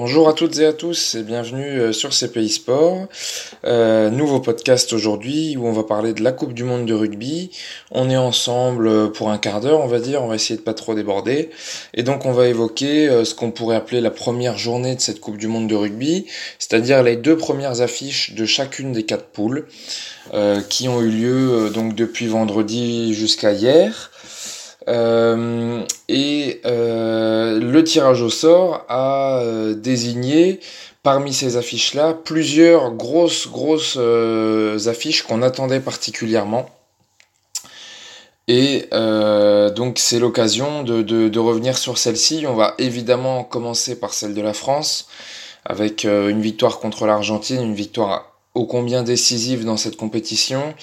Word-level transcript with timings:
Bonjour 0.00 0.28
à 0.28 0.32
toutes 0.32 0.56
et 0.60 0.64
à 0.64 0.72
tous 0.72 1.16
et 1.16 1.24
bienvenue 1.24 1.80
euh, 1.80 1.92
sur 1.92 2.10
CPI 2.10 2.50
Sport. 2.50 3.08
Euh, 3.64 4.10
nouveau 4.10 4.38
podcast 4.38 4.92
aujourd'hui 4.92 5.56
où 5.56 5.66
on 5.66 5.72
va 5.72 5.82
parler 5.82 6.12
de 6.12 6.22
la 6.22 6.30
Coupe 6.30 6.54
du 6.54 6.62
Monde 6.62 6.86
de 6.86 6.94
rugby. 6.94 7.50
On 7.90 8.08
est 8.08 8.16
ensemble 8.16 8.86
euh, 8.86 9.08
pour 9.08 9.28
un 9.30 9.38
quart 9.38 9.60
d'heure, 9.60 9.80
on 9.80 9.88
va 9.88 9.98
dire. 9.98 10.22
On 10.22 10.28
va 10.28 10.36
essayer 10.36 10.56
de 10.56 10.62
pas 10.62 10.72
trop 10.72 10.94
déborder. 10.94 11.50
Et 11.94 12.04
donc 12.04 12.26
on 12.26 12.32
va 12.32 12.46
évoquer 12.46 13.24
ce 13.24 13.34
qu'on 13.34 13.50
pourrait 13.50 13.74
appeler 13.74 14.00
la 14.00 14.12
première 14.12 14.56
journée 14.56 14.94
de 14.94 15.00
cette 15.00 15.18
Coupe 15.18 15.36
du 15.36 15.48
Monde 15.48 15.66
de 15.66 15.74
rugby, 15.74 16.26
c'est-à-dire 16.60 17.02
les 17.02 17.16
deux 17.16 17.36
premières 17.36 17.80
affiches 17.80 18.34
de 18.34 18.44
chacune 18.46 18.92
des 18.92 19.02
quatre 19.02 19.26
poules 19.26 19.66
qui 20.68 20.88
ont 20.88 21.00
eu 21.00 21.10
lieu 21.10 21.70
donc 21.74 21.96
depuis 21.96 22.28
vendredi 22.28 23.14
jusqu'à 23.14 23.50
hier. 23.50 24.12
Euh, 24.86 25.82
et 26.08 26.60
euh, 26.64 27.58
le 27.58 27.84
tirage 27.84 28.22
au 28.22 28.30
sort 28.30 28.84
a 28.88 29.40
euh, 29.40 29.74
désigné 29.74 30.60
parmi 31.02 31.32
ces 31.32 31.56
affiches-là 31.56 32.14
plusieurs 32.14 32.92
grosses, 32.92 33.48
grosses 33.48 33.98
affiches 34.86 35.22
qu'on 35.22 35.42
attendait 35.42 35.80
particulièrement. 35.80 36.68
Et 38.46 38.88
donc 39.76 39.98
c'est 39.98 40.18
l'occasion 40.18 40.82
de, 40.82 41.02
de, 41.02 41.38
revenir 41.38 41.76
sur 41.76 41.98
celle-ci. 41.98 42.46
On 42.46 42.54
va 42.54 42.74
évidemment 42.78 43.44
commencer 43.44 43.98
par 44.00 44.14
celle 44.14 44.34
de 44.34 44.40
la 44.40 44.54
France, 44.54 45.06
avec 45.64 46.04
une 46.04 46.40
victoire 46.40 46.78
contre 46.78 47.06
l'Argentine, 47.06 47.60
une 47.60 47.74
victoire 47.74 48.32
ô 48.54 48.64
combien 48.64 49.02
décisive 49.02 49.64
dans 49.64 49.76
cette 49.76 49.96
compétition. 49.96 50.74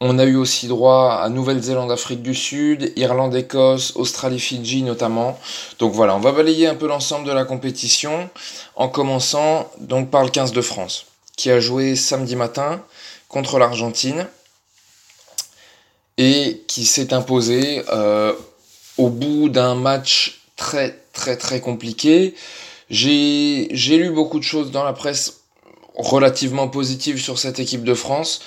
On 0.00 0.20
a 0.20 0.24
eu 0.24 0.36
aussi 0.36 0.68
droit 0.68 1.18
à 1.20 1.28
Nouvelle-Zélande, 1.28 1.90
Afrique 1.90 2.22
du 2.22 2.32
Sud, 2.32 2.92
Irlande, 2.94 3.34
Écosse, 3.34 3.94
Australie, 3.96 4.38
Fidji 4.38 4.82
notamment. 4.84 5.36
Donc 5.80 5.92
voilà, 5.92 6.14
on 6.14 6.20
va 6.20 6.30
balayer 6.30 6.68
un 6.68 6.76
peu 6.76 6.86
l'ensemble 6.86 7.26
de 7.26 7.32
la 7.32 7.44
compétition 7.44 8.30
en 8.76 8.88
commençant 8.88 9.68
donc 9.80 10.10
par 10.10 10.22
le 10.22 10.30
15 10.30 10.52
de 10.52 10.62
France 10.62 11.06
qui 11.36 11.50
a 11.50 11.58
joué 11.58 11.96
samedi 11.96 12.36
matin 12.36 12.80
contre 13.28 13.58
l'Argentine 13.58 14.28
et 16.16 16.62
qui 16.68 16.84
s'est 16.84 17.12
imposé 17.12 17.82
euh, 17.90 18.34
au 18.98 19.08
bout 19.08 19.48
d'un 19.48 19.74
match 19.74 20.42
très 20.56 20.96
très 21.12 21.36
très 21.36 21.60
compliqué. 21.60 22.36
J'ai 22.88 23.68
lu 23.70 24.10
beaucoup 24.10 24.38
de 24.38 24.44
choses 24.44 24.70
dans 24.70 24.84
la 24.84 24.92
presse 24.92 25.40
relativement 25.96 26.68
positives 26.68 27.20
sur 27.20 27.38
cette 27.38 27.58
équipe 27.58 27.82
de 27.82 27.94
France. 27.94 28.42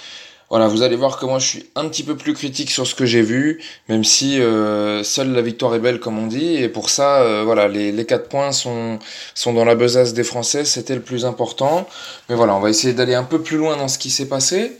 Voilà, 0.51 0.67
vous 0.67 0.81
allez 0.81 0.97
voir 0.97 1.17
que 1.17 1.25
moi 1.25 1.39
je 1.39 1.47
suis 1.47 1.69
un 1.75 1.87
petit 1.87 2.03
peu 2.03 2.17
plus 2.17 2.33
critique 2.33 2.71
sur 2.71 2.85
ce 2.85 2.93
que 2.93 3.05
j'ai 3.05 3.21
vu, 3.21 3.61
même 3.87 4.03
si 4.03 4.41
euh, 4.41 5.01
seule 5.01 5.31
la 5.31 5.41
victoire 5.41 5.73
est 5.75 5.79
belle 5.79 6.01
comme 6.01 6.19
on 6.19 6.27
dit, 6.27 6.57
et 6.57 6.67
pour 6.67 6.89
ça, 6.89 7.21
euh, 7.21 7.43
voilà, 7.45 7.69
les, 7.69 7.93
les 7.93 8.05
4 8.05 8.27
points 8.27 8.51
sont, 8.51 8.99
sont 9.33 9.53
dans 9.53 9.63
la 9.63 9.75
besace 9.75 10.13
des 10.13 10.25
Français, 10.25 10.65
c'était 10.65 10.95
le 10.95 11.01
plus 11.01 11.23
important. 11.23 11.87
Mais 12.27 12.35
voilà, 12.35 12.53
on 12.53 12.59
va 12.59 12.69
essayer 12.69 12.91
d'aller 12.93 13.15
un 13.15 13.23
peu 13.23 13.41
plus 13.41 13.55
loin 13.55 13.77
dans 13.77 13.87
ce 13.87 13.97
qui 13.97 14.09
s'est 14.09 14.27
passé. 14.27 14.73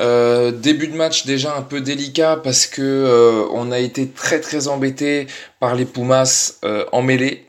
Euh, 0.00 0.50
début 0.50 0.88
de 0.88 0.96
match 0.96 1.24
déjà 1.24 1.56
un 1.56 1.62
peu 1.62 1.80
délicat 1.80 2.40
parce 2.42 2.66
que 2.66 3.46
on 3.52 3.70
a 3.70 3.78
été 3.78 4.08
très 4.08 4.40
très 4.40 4.66
embêté 4.66 5.28
par 5.60 5.76
les 5.76 5.84
Pumas 5.84 6.54
en 6.90 7.02
mêlée. 7.02 7.46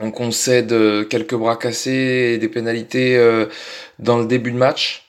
On 0.00 0.10
concède 0.10 0.74
quelques 1.10 1.34
bras 1.34 1.56
cassés 1.56 2.32
et 2.34 2.38
des 2.38 2.48
pénalités 2.48 3.18
dans 3.98 4.16
le 4.18 4.24
début 4.24 4.52
de 4.52 4.56
match. 4.56 5.07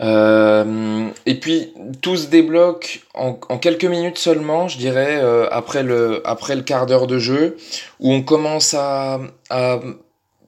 Euh, 0.00 1.08
et 1.24 1.38
puis 1.38 1.72
tout 2.02 2.16
se 2.16 2.26
débloque 2.26 3.02
en, 3.14 3.34
quelques 3.34 3.84
minutes 3.84 4.18
seulement, 4.18 4.66
je 4.68 4.78
dirais, 4.78 5.18
euh, 5.22 5.48
après, 5.50 5.82
le, 5.82 6.20
après 6.26 6.56
le 6.56 6.62
quart 6.62 6.86
d'heure 6.86 7.06
de 7.06 7.18
jeu, 7.18 7.56
où 8.00 8.12
on 8.12 8.22
commence 8.22 8.74
à, 8.74 9.20
à 9.50 9.80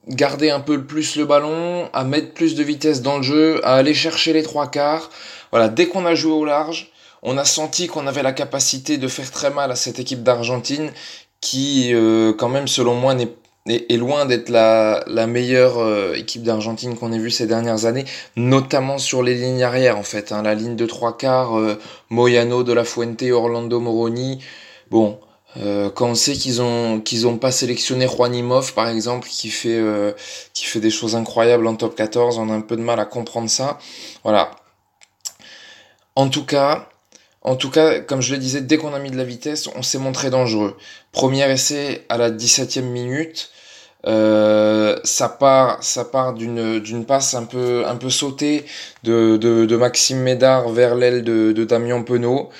garder 0.08 0.50
un 0.50 0.60
peu 0.60 0.84
plus 0.84 1.16
le 1.16 1.24
ballon, 1.24 1.88
à 1.92 2.04
mettre 2.04 2.32
plus 2.32 2.54
de 2.54 2.62
vitesse 2.62 3.02
dans 3.02 3.18
le 3.18 3.22
jeu, 3.22 3.64
à 3.64 3.74
aller 3.74 3.94
chercher 3.94 4.32
les 4.32 4.42
trois 4.42 4.68
quarts. 4.68 5.10
Voilà, 5.50 5.68
dès 5.68 5.86
qu'on 5.86 6.06
a 6.06 6.14
joué 6.14 6.32
au 6.32 6.44
large, 6.44 6.90
on 7.22 7.38
a 7.38 7.44
senti 7.44 7.86
qu'on 7.86 8.06
avait 8.06 8.22
la 8.22 8.32
capacité 8.32 8.98
de 8.98 9.08
faire 9.08 9.30
très 9.30 9.50
mal 9.50 9.70
à 9.70 9.76
cette 9.76 9.98
équipe 9.98 10.22
d'Argentine 10.22 10.92
qui, 11.40 11.92
euh, 11.92 12.32
quand 12.32 12.48
même, 12.48 12.68
selon 12.68 12.94
moi, 12.94 13.14
n'est 13.14 13.32
est, 13.68 13.96
loin 13.96 14.26
d'être 14.26 14.48
la, 14.48 15.02
la, 15.06 15.26
meilleure 15.26 15.78
euh, 15.78 16.14
équipe 16.14 16.42
d'Argentine 16.42 16.96
qu'on 16.96 17.12
ait 17.12 17.18
vue 17.18 17.30
ces 17.30 17.46
dernières 17.46 17.84
années, 17.84 18.04
notamment 18.36 18.98
sur 18.98 19.22
les 19.22 19.34
lignes 19.34 19.62
arrière 19.62 19.98
en 19.98 20.02
fait. 20.02 20.32
Hein, 20.32 20.42
la 20.42 20.54
ligne 20.54 20.76
de 20.76 20.86
trois 20.86 21.16
quarts, 21.16 21.58
euh, 21.58 21.78
Moyano, 22.10 22.62
De 22.62 22.72
La 22.72 22.84
Fuente, 22.84 23.22
Orlando 23.22 23.80
Moroni. 23.80 24.42
Bon, 24.90 25.18
euh, 25.56 25.90
quand 25.90 26.08
on 26.08 26.14
sait 26.14 26.34
qu'ils 26.34 26.62
ont 26.62 27.00
qu'ils 27.00 27.26
ont 27.26 27.38
pas 27.38 27.50
sélectionné 27.50 28.06
Juanimov 28.06 28.74
par 28.74 28.88
exemple, 28.88 29.28
qui 29.28 29.48
fait 29.48 29.82
qui 30.52 30.64
fait 30.64 30.80
des 30.80 30.90
choses 30.90 31.16
incroyables 31.16 31.66
en 31.66 31.74
top 31.74 31.96
14, 31.96 32.38
on 32.38 32.50
a 32.50 32.52
un 32.52 32.60
peu 32.60 32.76
de 32.76 32.82
mal 32.82 33.00
à 33.00 33.04
comprendre 33.04 33.50
ça. 33.50 33.78
Voilà. 34.22 34.50
En 36.14 36.28
tout 36.28 36.46
cas, 36.46 36.88
en 37.42 37.56
tout 37.56 37.70
cas, 37.70 38.00
comme 38.00 38.22
je 38.22 38.32
le 38.32 38.38
disais, 38.38 38.60
dès 38.60 38.76
qu'on 38.76 38.94
a 38.94 38.98
mis 38.98 39.10
de 39.10 39.16
la 39.16 39.24
vitesse, 39.24 39.68
on 39.76 39.82
s'est 39.82 39.98
montré 39.98 40.30
dangereux. 40.30 40.76
Premier 41.12 41.50
essai 41.50 42.04
à 42.08 42.18
la 42.18 42.30
17e 42.30 42.82
minute. 42.82 43.50
Euh, 44.06 44.96
ça 45.02 45.28
part, 45.28 45.82
ça 45.82 46.04
part 46.04 46.32
d'une 46.32 46.78
d'une 46.78 47.04
passe 47.04 47.34
un 47.34 47.44
peu 47.44 47.84
un 47.86 47.96
peu 47.96 48.08
sautée 48.08 48.64
de, 49.02 49.36
de, 49.36 49.76
Maxime 49.76 50.18
Médard 50.18 50.68
vers 50.68 50.94
l'aile 50.94 51.24
de, 51.24 51.64
Damien 51.64 52.02
Penaud, 52.02 52.50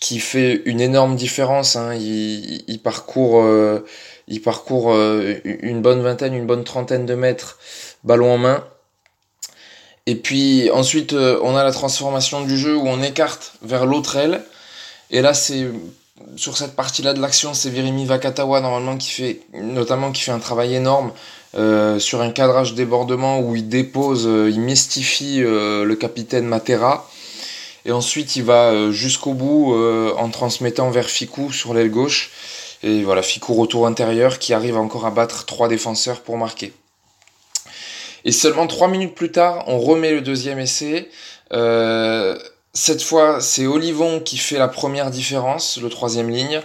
qui 0.00 0.18
fait 0.18 0.62
une 0.66 0.80
énorme 0.80 1.16
différence. 1.16 1.76
Hein. 1.76 1.94
Il, 1.94 2.64
il, 2.68 2.82
parcourt 2.82 3.42
euh, 3.42 3.84
il 4.28 4.42
parcourt 4.42 4.92
euh, 4.92 5.36
une 5.44 5.80
bonne 5.80 6.02
vingtaine, 6.02 6.34
une 6.34 6.46
bonne 6.46 6.64
trentaine 6.64 7.06
de 7.06 7.14
mètres, 7.14 7.58
ballon 8.04 8.34
en 8.34 8.38
main. 8.38 8.64
Et 10.06 10.16
puis 10.16 10.70
ensuite, 10.70 11.12
on 11.14 11.56
a 11.56 11.64
la 11.64 11.72
transformation 11.72 12.42
du 12.42 12.58
jeu 12.58 12.76
où 12.76 12.86
on 12.88 13.02
écarte 13.02 13.52
vers 13.62 13.86
l'autre 13.86 14.16
aile. 14.16 14.42
Et 15.10 15.22
là, 15.22 15.34
c'est 15.34 15.66
sur 16.36 16.56
cette 16.56 16.74
partie-là 16.76 17.12
de 17.12 17.20
l'action, 17.20 17.54
c'est 17.54 17.70
Virimi 17.70 18.06
Vakatawa 18.06 18.60
normalement 18.60 18.96
qui 18.96 19.10
fait 19.10 19.40
notamment 19.54 20.12
qui 20.12 20.22
fait 20.22 20.32
un 20.32 20.38
travail 20.38 20.74
énorme 20.74 21.12
euh, 21.56 21.98
sur 21.98 22.20
un 22.20 22.30
cadrage 22.30 22.74
débordement 22.74 23.40
où 23.40 23.56
il 23.56 23.68
dépose, 23.68 24.26
euh, 24.26 24.50
il 24.50 24.60
mystifie 24.60 25.42
euh, 25.42 25.84
le 25.84 25.96
capitaine 25.96 26.46
Matera. 26.46 27.10
Et 27.84 27.92
ensuite, 27.92 28.36
il 28.36 28.44
va 28.44 28.90
jusqu'au 28.90 29.32
bout 29.32 29.74
en 29.74 30.28
transmettant 30.28 30.90
vers 30.90 31.08
Fikou 31.08 31.50
sur 31.50 31.72
l'aile 31.72 31.90
gauche. 31.90 32.30
Et 32.82 33.02
voilà, 33.02 33.22
Fikou 33.22 33.54
retour 33.54 33.86
intérieur 33.86 34.38
qui 34.38 34.52
arrive 34.52 34.76
encore 34.76 35.06
à 35.06 35.10
battre 35.10 35.46
trois 35.46 35.66
défenseurs 35.66 36.20
pour 36.20 36.36
marquer. 36.36 36.74
Et 38.26 38.32
seulement 38.32 38.66
trois 38.66 38.88
minutes 38.88 39.14
plus 39.14 39.32
tard, 39.32 39.64
on 39.66 39.78
remet 39.78 40.12
le 40.12 40.20
deuxième 40.20 40.58
essai. 40.58 41.08
Cette 42.72 43.02
fois, 43.02 43.40
c'est 43.40 43.66
Olivon 43.66 44.20
qui 44.20 44.38
fait 44.38 44.58
la 44.58 44.68
première 44.68 45.10
différence, 45.10 45.78
le 45.78 45.88
troisième 45.88 46.30
ligne. 46.30 46.62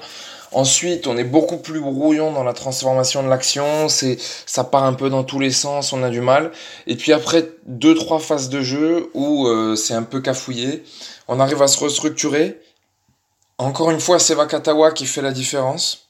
Ensuite, 0.52 1.08
on 1.08 1.18
est 1.18 1.24
beaucoup 1.24 1.58
plus 1.58 1.82
brouillon 1.82 2.32
dans 2.32 2.44
la 2.44 2.54
transformation 2.54 3.24
de 3.24 3.28
l'action. 3.28 3.90
C'est, 3.90 4.18
ça 4.46 4.64
part 4.64 4.84
un 4.84 4.94
peu 4.94 5.10
dans 5.10 5.24
tous 5.24 5.40
les 5.40 5.52
sens, 5.52 5.94
on 5.94 6.04
a 6.04 6.10
du 6.10 6.22
mal. 6.22 6.52
Et 6.86 6.96
puis 6.96 7.12
après 7.12 7.50
deux 7.66 7.96
trois 7.96 8.20
phases 8.20 8.50
de 8.50 8.62
jeu 8.62 9.10
où 9.16 9.48
euh, 9.48 9.76
c'est 9.76 9.96
un 9.96 10.04
peu 10.04 10.22
cafouillé, 10.22 10.84
on 11.28 11.40
arrive 11.40 11.62
à 11.64 11.68
se 11.68 11.80
restructurer. 11.80 12.62
Encore 13.58 13.90
une 13.90 14.00
fois, 14.00 14.20
c'est 14.20 14.36
Vakatawa 14.36 14.92
qui 14.92 15.08
fait 15.08 15.24
la 15.24 15.32
différence 15.32 16.08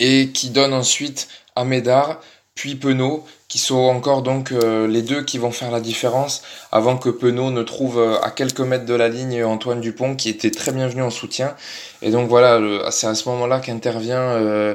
et 0.00 0.30
qui 0.34 0.50
donne 0.50 0.74
ensuite 0.74 1.28
à 1.54 1.64
Médard 1.64 2.20
puis 2.60 2.74
Penaud, 2.74 3.24
qui 3.48 3.58
sont 3.58 3.78
encore 3.78 4.20
donc 4.20 4.52
euh, 4.52 4.86
les 4.86 5.00
deux 5.00 5.22
qui 5.22 5.38
vont 5.38 5.50
faire 5.50 5.70
la 5.70 5.80
différence 5.80 6.42
avant 6.70 6.98
que 6.98 7.08
Penaud 7.08 7.50
ne 7.50 7.62
trouve 7.62 7.98
euh, 7.98 8.20
à 8.20 8.30
quelques 8.30 8.60
mètres 8.60 8.84
de 8.84 8.92
la 8.92 9.08
ligne 9.08 9.42
Antoine 9.42 9.80
Dupont 9.80 10.14
qui 10.14 10.28
était 10.28 10.50
très 10.50 10.70
bienvenu 10.70 11.00
en 11.00 11.08
soutien. 11.08 11.56
Et 12.02 12.10
donc 12.10 12.28
voilà, 12.28 12.60
c'est 12.90 13.06
à 13.06 13.14
ce 13.14 13.26
moment-là 13.30 13.60
qu'intervient 13.60 14.20
euh, 14.20 14.74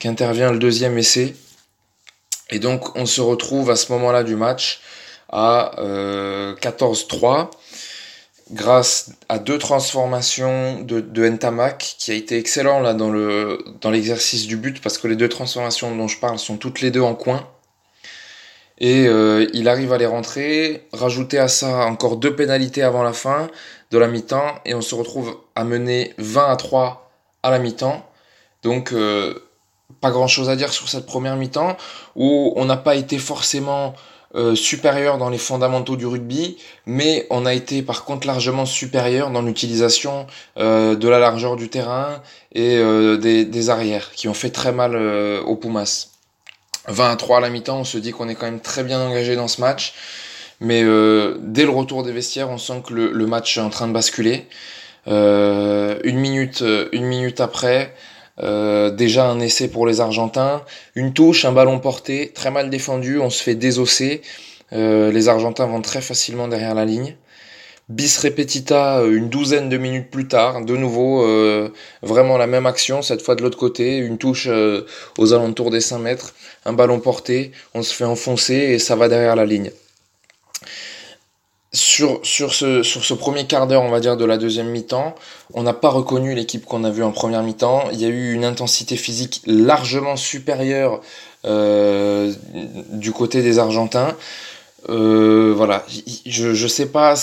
qu'intervient 0.00 0.50
le 0.50 0.58
deuxième 0.58 0.98
essai. 0.98 1.36
Et 2.50 2.58
donc 2.58 2.96
on 2.96 3.06
se 3.06 3.20
retrouve 3.20 3.70
à 3.70 3.76
ce 3.76 3.92
moment-là 3.92 4.24
du 4.24 4.34
match 4.34 4.80
à 5.28 5.76
14-3 6.60 7.50
grâce 8.50 9.12
à 9.28 9.38
deux 9.38 9.58
transformations 9.58 10.80
de, 10.82 11.00
de 11.00 11.28
Ntamak 11.28 11.96
qui 11.98 12.10
a 12.10 12.14
été 12.14 12.36
excellent 12.36 12.80
là 12.80 12.94
dans 12.94 13.10
le 13.10 13.58
dans 13.80 13.90
l'exercice 13.90 14.46
du 14.46 14.56
but 14.56 14.80
parce 14.82 14.98
que 14.98 15.06
les 15.06 15.16
deux 15.16 15.28
transformations 15.28 15.94
dont 15.94 16.08
je 16.08 16.18
parle 16.18 16.38
sont 16.38 16.56
toutes 16.56 16.80
les 16.80 16.90
deux 16.90 17.00
en 17.00 17.14
coin. 17.14 17.46
Et 18.78 19.06
euh, 19.06 19.46
il 19.52 19.68
arrive 19.68 19.92
à 19.92 19.98
les 19.98 20.06
rentrer 20.06 20.88
rajouter 20.92 21.38
à 21.38 21.48
ça 21.48 21.84
encore 21.84 22.16
deux 22.16 22.34
pénalités 22.34 22.82
avant 22.82 23.02
la 23.02 23.12
fin 23.12 23.48
de 23.90 23.98
la 23.98 24.08
mi-temps 24.08 24.54
et 24.64 24.74
on 24.74 24.80
se 24.80 24.94
retrouve 24.94 25.36
à 25.54 25.64
mener 25.64 26.14
20 26.18 26.50
à 26.50 26.56
3 26.56 27.10
à 27.42 27.50
la 27.50 27.58
mi-temps. 27.58 28.06
Donc 28.62 28.92
euh, 28.92 29.34
pas 30.00 30.10
grand 30.10 30.28
chose 30.28 30.48
à 30.48 30.56
dire 30.56 30.72
sur 30.72 30.88
cette 30.88 31.06
première 31.06 31.36
mi-temps 31.36 31.76
où 32.16 32.52
on 32.56 32.64
n'a 32.64 32.76
pas 32.76 32.94
été 32.94 33.18
forcément 33.18 33.94
euh, 34.36 34.54
supérieur 34.54 35.18
dans 35.18 35.28
les 35.28 35.38
fondamentaux 35.38 35.96
du 35.96 36.06
rugby, 36.06 36.56
mais 36.86 37.26
on 37.30 37.46
a 37.46 37.52
été 37.52 37.82
par 37.82 38.04
contre 38.04 38.28
largement 38.28 38.64
supérieur 38.64 39.30
dans 39.30 39.42
l'utilisation 39.42 40.26
euh, 40.56 40.94
de 40.94 41.08
la 41.08 41.18
largeur 41.18 41.56
du 41.56 41.68
terrain 41.68 42.22
et 42.52 42.76
euh, 42.76 43.16
des, 43.16 43.70
arrières, 43.70 44.12
qui 44.12 44.28
ont 44.28 44.34
fait 44.34 44.50
très 44.50 44.70
mal 44.70 44.96
aux 45.44 45.56
Pumas. 45.56 46.08
20 46.86 47.10
à 47.10 47.16
3 47.16 47.38
à 47.38 47.40
la 47.40 47.50
mi-temps, 47.50 47.80
on 47.80 47.84
se 47.84 47.98
dit 47.98 48.12
qu'on 48.12 48.28
est 48.28 48.34
quand 48.34 48.46
même 48.46 48.60
très 48.60 48.84
bien 48.84 49.00
engagé 49.00 49.34
dans 49.36 49.48
ce 49.48 49.60
match. 49.60 49.94
Mais 50.60 50.82
euh, 50.84 51.36
dès 51.40 51.64
le 51.64 51.70
retour 51.70 52.02
des 52.02 52.12
vestiaires, 52.12 52.50
on 52.50 52.58
sent 52.58 52.82
que 52.86 52.94
le, 52.94 53.26
match 53.26 53.56
est 53.58 53.60
en 53.60 53.70
train 53.70 53.88
de 53.88 53.92
basculer. 53.92 54.46
Euh, 55.08 55.98
une 56.04 56.18
minute, 56.18 56.62
une 56.92 57.04
minute 57.04 57.40
après, 57.40 57.94
euh, 58.42 58.90
déjà 58.90 59.26
un 59.26 59.40
essai 59.40 59.68
pour 59.68 59.86
les 59.86 60.00
Argentins, 60.00 60.62
une 60.94 61.12
touche, 61.12 61.44
un 61.44 61.52
ballon 61.52 61.78
porté, 61.78 62.32
très 62.34 62.50
mal 62.50 62.70
défendu, 62.70 63.18
on 63.18 63.30
se 63.30 63.42
fait 63.42 63.54
désosser. 63.54 64.22
les 64.72 65.28
Argentins 65.28 65.66
vont 65.66 65.82
très 65.82 66.00
facilement 66.00 66.48
derrière 66.48 66.74
la 66.74 66.84
ligne. 66.84 67.16
Bis 67.88 68.18
repetita 68.18 69.02
une 69.02 69.28
douzaine 69.28 69.68
de 69.68 69.76
minutes 69.76 70.10
plus 70.10 70.28
tard, 70.28 70.64
de 70.64 70.76
nouveau 70.76 71.26
vraiment 72.02 72.38
la 72.38 72.46
même 72.46 72.66
action, 72.66 73.02
cette 73.02 73.20
fois 73.20 73.34
de 73.34 73.42
l'autre 73.42 73.58
côté, 73.58 73.98
une 73.98 74.16
touche 74.16 74.48
aux 75.18 75.32
alentours 75.34 75.72
des 75.72 75.80
5 75.80 75.98
mètres, 75.98 76.34
un 76.64 76.72
ballon 76.72 77.00
porté, 77.00 77.50
on 77.74 77.82
se 77.82 77.92
fait 77.92 78.04
enfoncer 78.04 78.54
et 78.54 78.78
ça 78.78 78.94
va 78.94 79.08
derrière 79.08 79.34
la 79.34 79.44
ligne 79.44 79.72
sur, 81.72 82.20
sur, 82.24 82.52
ce, 82.52 82.82
sur 82.82 83.04
ce 83.04 83.14
premier 83.14 83.46
quart 83.46 83.66
d'heure, 83.66 83.82
on 83.82 83.90
va 83.90 84.00
dire, 84.00 84.16
de 84.16 84.24
la 84.24 84.38
deuxième 84.38 84.68
mi-temps, 84.68 85.14
on 85.54 85.62
n'a 85.62 85.72
pas 85.72 85.88
reconnu 85.88 86.34
l'équipe 86.34 86.64
qu'on 86.64 86.82
a 86.84 86.90
vue 86.90 87.04
en 87.04 87.12
première 87.12 87.42
mi-temps. 87.42 87.84
Il 87.92 88.00
y 88.00 88.04
a 88.04 88.08
eu 88.08 88.32
une 88.32 88.44
intensité 88.44 88.96
physique 88.96 89.42
largement 89.46 90.16
supérieure 90.16 91.00
euh, 91.44 92.32
du 92.90 93.12
côté 93.12 93.42
des 93.42 93.58
Argentins. 93.58 94.16
Euh, 94.88 95.52
voilà, 95.56 95.84
je 96.26 96.48
ne 96.48 96.68
sais 96.68 96.86
pas 96.86 97.14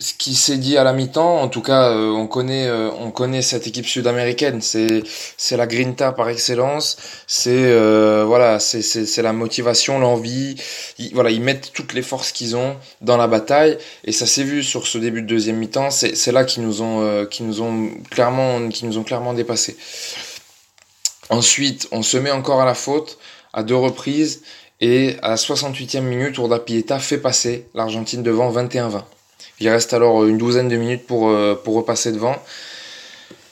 ce 0.00 0.14
qui 0.14 0.36
s'est 0.36 0.58
dit 0.58 0.76
à 0.76 0.84
la 0.84 0.92
mi-temps, 0.92 1.40
en 1.40 1.48
tout 1.48 1.60
cas, 1.60 1.90
euh, 1.90 2.10
on 2.12 2.28
connaît, 2.28 2.68
euh, 2.68 2.88
on 3.00 3.10
connaît 3.10 3.42
cette 3.42 3.66
équipe 3.66 3.86
sud-américaine. 3.86 4.60
C'est, 4.62 5.02
c'est 5.36 5.56
la 5.56 5.66
grinta 5.66 6.12
par 6.12 6.28
excellence. 6.28 6.96
C'est, 7.26 7.50
euh, 7.50 8.24
voilà, 8.24 8.60
c'est, 8.60 9.22
la 9.22 9.32
motivation, 9.32 9.98
l'envie. 9.98 10.54
Ils, 10.98 11.12
voilà, 11.14 11.30
ils 11.30 11.40
mettent 11.40 11.72
toutes 11.72 11.94
les 11.94 12.02
forces 12.02 12.30
qu'ils 12.30 12.54
ont 12.54 12.76
dans 13.00 13.16
la 13.16 13.26
bataille, 13.26 13.76
et 14.04 14.12
ça 14.12 14.26
s'est 14.26 14.44
vu 14.44 14.62
sur 14.62 14.86
ce 14.86 14.98
début 14.98 15.22
de 15.22 15.26
deuxième 15.26 15.56
mi-temps. 15.56 15.90
C'est, 15.90 16.14
c'est 16.14 16.30
là 16.30 16.44
qu'ils 16.44 16.62
nous 16.62 16.80
ont, 16.80 17.26
qui 17.26 17.42
nous 17.42 17.60
ont 17.60 17.90
clairement, 18.08 18.68
qui 18.68 18.86
nous 18.86 18.98
ont 18.98 19.04
clairement 19.04 19.34
dépassé. 19.34 19.76
Ensuite, 21.28 21.88
on 21.90 22.02
se 22.02 22.16
met 22.18 22.30
encore 22.30 22.60
à 22.60 22.64
la 22.64 22.74
faute 22.74 23.18
à 23.52 23.64
deux 23.64 23.76
reprises, 23.76 24.42
et 24.80 25.16
à 25.22 25.30
la 25.30 25.36
68e 25.36 26.02
minute, 26.02 26.38
Urda 26.38 26.60
Pieta 26.60 27.00
fait 27.00 27.18
passer 27.18 27.66
l'Argentine 27.74 28.22
devant 28.22 28.52
21-20. 28.52 29.02
Il 29.60 29.68
reste 29.68 29.92
alors 29.92 30.24
une 30.24 30.38
douzaine 30.38 30.68
de 30.68 30.76
minutes 30.76 31.06
pour, 31.06 31.28
euh, 31.28 31.60
pour 31.62 31.74
repasser 31.74 32.12
devant. 32.12 32.36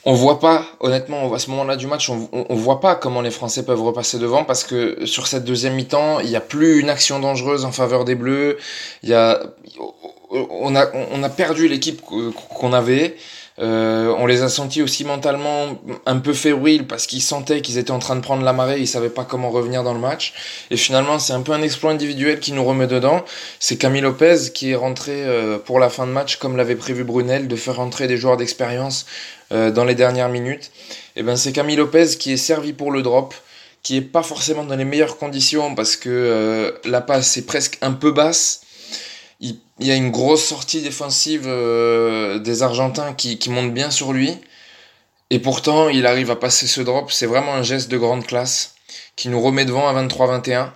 On 0.05 0.13
voit 0.13 0.39
pas, 0.39 0.65
honnêtement, 0.79 1.33
à 1.33 1.39
ce 1.39 1.49
moment-là 1.49 1.75
du 1.75 1.85
match, 1.85 2.09
on, 2.09 2.29
on, 2.31 2.55
voit 2.55 2.79
pas 2.79 2.95
comment 2.95 3.19
les 3.19 3.29
Français 3.29 3.65
peuvent 3.65 3.81
repasser 3.81 4.17
devant 4.17 4.45
parce 4.45 4.63
que 4.63 5.05
sur 5.05 5.27
cette 5.27 5.43
deuxième 5.43 5.73
mi-temps, 5.75 6.21
il 6.21 6.29
n'y 6.29 6.37
a 6.37 6.41
plus 6.41 6.79
une 6.79 6.89
action 6.89 7.19
dangereuse 7.19 7.65
en 7.65 7.73
faveur 7.73 8.05
des 8.05 8.15
Bleus. 8.15 8.57
Il 9.03 9.09
y 9.09 9.13
a, 9.13 9.41
on 10.31 10.75
a, 10.77 10.85
on 11.11 11.23
a 11.23 11.29
perdu 11.29 11.67
l'équipe 11.67 12.01
qu'on 12.01 12.71
avait. 12.71 13.17
Euh, 13.59 14.13
on 14.19 14.27
les 14.27 14.43
a 14.43 14.49
sentis 14.49 14.83
aussi 14.83 15.03
mentalement 15.03 15.79
un 16.05 16.19
peu 16.19 16.33
fébriles 16.33 16.85
parce 16.85 17.07
qu'ils 17.07 17.23
sentaient 17.23 17.61
qu'ils 17.61 17.79
étaient 17.79 17.91
en 17.91 17.97
train 17.97 18.15
de 18.15 18.21
prendre 18.21 18.43
la 18.43 18.53
marée, 18.53 18.79
ils 18.79 18.87
savaient 18.87 19.09
pas 19.09 19.25
comment 19.25 19.49
revenir 19.49 19.83
dans 19.83 19.93
le 19.93 19.99
match. 19.99 20.33
Et 20.69 20.77
finalement, 20.77 21.17
c'est 21.17 21.33
un 21.33 21.41
peu 21.41 21.53
un 21.53 21.63
exploit 21.63 21.91
individuel 21.91 22.39
qui 22.39 22.51
nous 22.51 22.63
remet 22.63 22.85
dedans. 22.85 23.25
C'est 23.59 23.77
Camille 23.77 24.01
Lopez 24.01 24.51
qui 24.53 24.71
est 24.71 24.75
rentré 24.75 25.23
euh, 25.25 25.57
pour 25.57 25.79
la 25.79 25.89
fin 25.89 26.05
de 26.05 26.11
match, 26.11 26.37
comme 26.37 26.55
l'avait 26.55 26.75
prévu 26.75 27.03
Brunel, 27.03 27.47
de 27.47 27.55
faire 27.55 27.77
rentrer 27.77 28.07
des 28.07 28.17
joueurs 28.17 28.37
d'expérience 28.37 29.07
euh, 29.51 29.71
dans 29.71 29.85
les 29.85 29.95
dernières 29.95 30.29
minutes. 30.29 30.71
Et 31.15 31.23
ben 31.23 31.35
c'est 31.35 31.51
Camille 31.51 31.77
Lopez 31.77 32.17
qui 32.19 32.33
est 32.33 32.37
servi 32.37 32.73
pour 32.73 32.91
le 32.91 33.01
drop 33.01 33.33
qui 33.81 33.97
est 33.97 34.01
pas 34.01 34.23
forcément 34.23 34.65
dans 34.65 34.75
les 34.75 34.85
meilleures 34.85 35.17
conditions 35.17 35.73
parce 35.73 35.95
que 35.95 36.77
la 36.83 36.99
passe 36.99 37.37
est 37.37 37.45
presque 37.45 37.77
un 37.81 37.93
peu 37.93 38.11
basse 38.11 38.61
il, 39.39 39.57
y 39.79 39.91
a 39.91 39.95
une 39.95 40.11
grosse 40.11 40.43
sortie 40.43 40.81
défensive 40.81 41.45
euh, 41.45 42.39
des 42.39 42.63
Argentins 42.63 43.13
qui, 43.13 43.37
qui 43.37 43.49
monte 43.49 43.73
bien 43.73 43.91
sur 43.91 44.13
lui. 44.13 44.37
Et 45.29 45.39
pourtant, 45.39 45.89
il 45.89 46.05
arrive 46.05 46.31
à 46.31 46.35
passer 46.35 46.67
ce 46.67 46.81
drop. 46.81 47.11
C'est 47.11 47.25
vraiment 47.25 47.53
un 47.53 47.63
geste 47.63 47.89
de 47.89 47.97
grande 47.97 48.25
classe 48.25 48.75
qui 49.15 49.29
nous 49.29 49.41
remet 49.41 49.65
devant 49.65 49.87
à 49.87 49.93
23-21. 49.93 50.69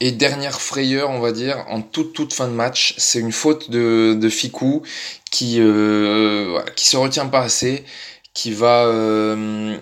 Et 0.00 0.12
dernière 0.12 0.60
frayeur, 0.60 1.10
on 1.10 1.18
va 1.18 1.32
dire, 1.32 1.64
en 1.68 1.82
toute 1.82 2.12
toute 2.12 2.32
fin 2.32 2.46
de 2.46 2.52
match, 2.52 2.94
c'est 2.98 3.18
une 3.18 3.32
faute 3.32 3.68
de, 3.70 4.16
de 4.18 4.28
Ficou 4.28 4.82
qui 5.30 5.56
euh, 5.58 6.60
qui 6.76 6.86
se 6.86 6.96
retient 6.96 7.26
pas 7.26 7.40
assez, 7.40 7.84
qui 8.32 8.52
va 8.52 8.86
euh, 8.86 9.76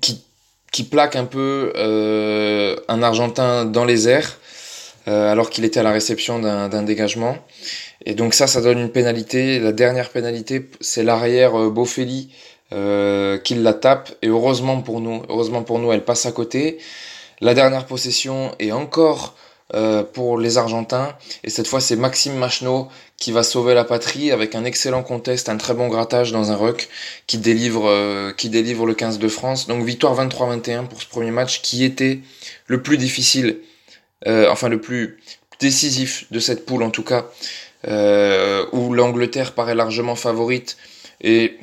qui, 0.00 0.84
plaque 0.90 1.16
un 1.16 1.24
peu 1.24 1.72
euh, 1.76 2.76
un 2.88 3.02
Argentin 3.02 3.64
dans 3.64 3.84
les 3.84 4.08
airs 4.08 4.38
euh, 5.08 5.30
alors 5.30 5.50
qu'il 5.50 5.64
était 5.64 5.80
à 5.80 5.82
la 5.82 5.92
réception 5.92 6.38
d'un 6.38 6.82
dégagement. 6.82 7.36
Et 8.06 8.14
donc 8.14 8.34
ça, 8.34 8.46
ça 8.46 8.60
donne 8.60 8.78
une 8.78 8.90
pénalité. 8.90 9.58
La 9.58 9.72
dernière 9.72 10.10
pénalité, 10.10 10.70
c'est 10.80 11.02
l'arrière 11.02 11.60
euh, 11.60 11.70
Boffelli 11.70 12.30
euh, 12.72 13.36
qui 13.38 13.56
la 13.56 13.74
tape. 13.74 14.12
Et 14.22 14.28
heureusement 14.28 14.80
pour 14.80 15.00
nous, 15.00 15.22
heureusement 15.28 15.62
pour 15.62 15.80
nous, 15.80 15.92
elle 15.92 16.04
passe 16.04 16.24
à 16.24 16.32
côté. 16.32 16.78
La 17.40 17.52
dernière 17.52 17.84
possession 17.84 18.52
est 18.60 18.70
encore 18.70 19.34
euh, 19.74 20.04
pour 20.04 20.38
les 20.38 20.56
Argentins. 20.56 21.16
Et 21.42 21.50
cette 21.50 21.66
fois, 21.66 21.80
c'est 21.80 21.96
Maxime 21.96 22.36
Machno 22.36 22.88
qui 23.16 23.32
va 23.32 23.42
sauver 23.42 23.74
la 23.74 23.84
patrie 23.84 24.30
avec 24.30 24.54
un 24.54 24.64
excellent 24.64 25.02
contest, 25.02 25.48
un 25.48 25.56
très 25.56 25.74
bon 25.74 25.88
grattage 25.88 26.30
dans 26.30 26.52
un 26.52 26.56
ruck 26.56 26.88
qui 27.26 27.38
délivre, 27.38 28.32
qui 28.36 28.50
délivre 28.50 28.86
le 28.86 28.94
15 28.94 29.18
de 29.18 29.28
France. 29.28 29.66
Donc 29.66 29.84
victoire 29.84 30.14
23-21 30.14 30.86
pour 30.86 31.00
ce 31.00 31.08
premier 31.08 31.30
match 31.30 31.62
qui 31.62 31.82
était 31.82 32.20
le 32.66 32.82
plus 32.82 32.98
difficile 32.98 33.58
euh, 34.26 34.48
enfin 34.50 34.68
le 34.68 34.80
plus 34.80 35.18
décisif 35.60 36.26
de 36.30 36.38
cette 36.38 36.64
poule 36.64 36.82
en 36.82 36.90
tout 36.90 37.02
cas, 37.02 37.26
euh, 37.86 38.66
où 38.72 38.94
l'Angleterre 38.94 39.52
paraît 39.52 39.74
largement 39.74 40.16
favorite. 40.16 40.76
Et 41.20 41.58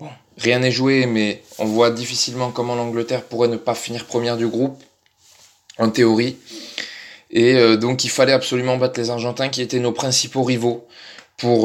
bon, 0.00 0.08
rien 0.36 0.58
n'est 0.58 0.72
joué, 0.72 1.06
mais 1.06 1.42
on 1.58 1.64
voit 1.64 1.90
difficilement 1.90 2.50
comment 2.50 2.74
l'Angleterre 2.74 3.22
pourrait 3.22 3.48
ne 3.48 3.56
pas 3.56 3.74
finir 3.74 4.06
première 4.06 4.36
du 4.36 4.48
groupe, 4.48 4.82
en 5.78 5.90
théorie. 5.90 6.36
Et 7.30 7.54
euh, 7.54 7.76
donc 7.76 8.04
il 8.04 8.10
fallait 8.10 8.32
absolument 8.32 8.76
battre 8.76 8.98
les 9.00 9.10
Argentins 9.10 9.48
qui 9.48 9.62
étaient 9.62 9.80
nos 9.80 9.92
principaux 9.92 10.42
rivaux 10.42 10.86
pour, 11.36 11.62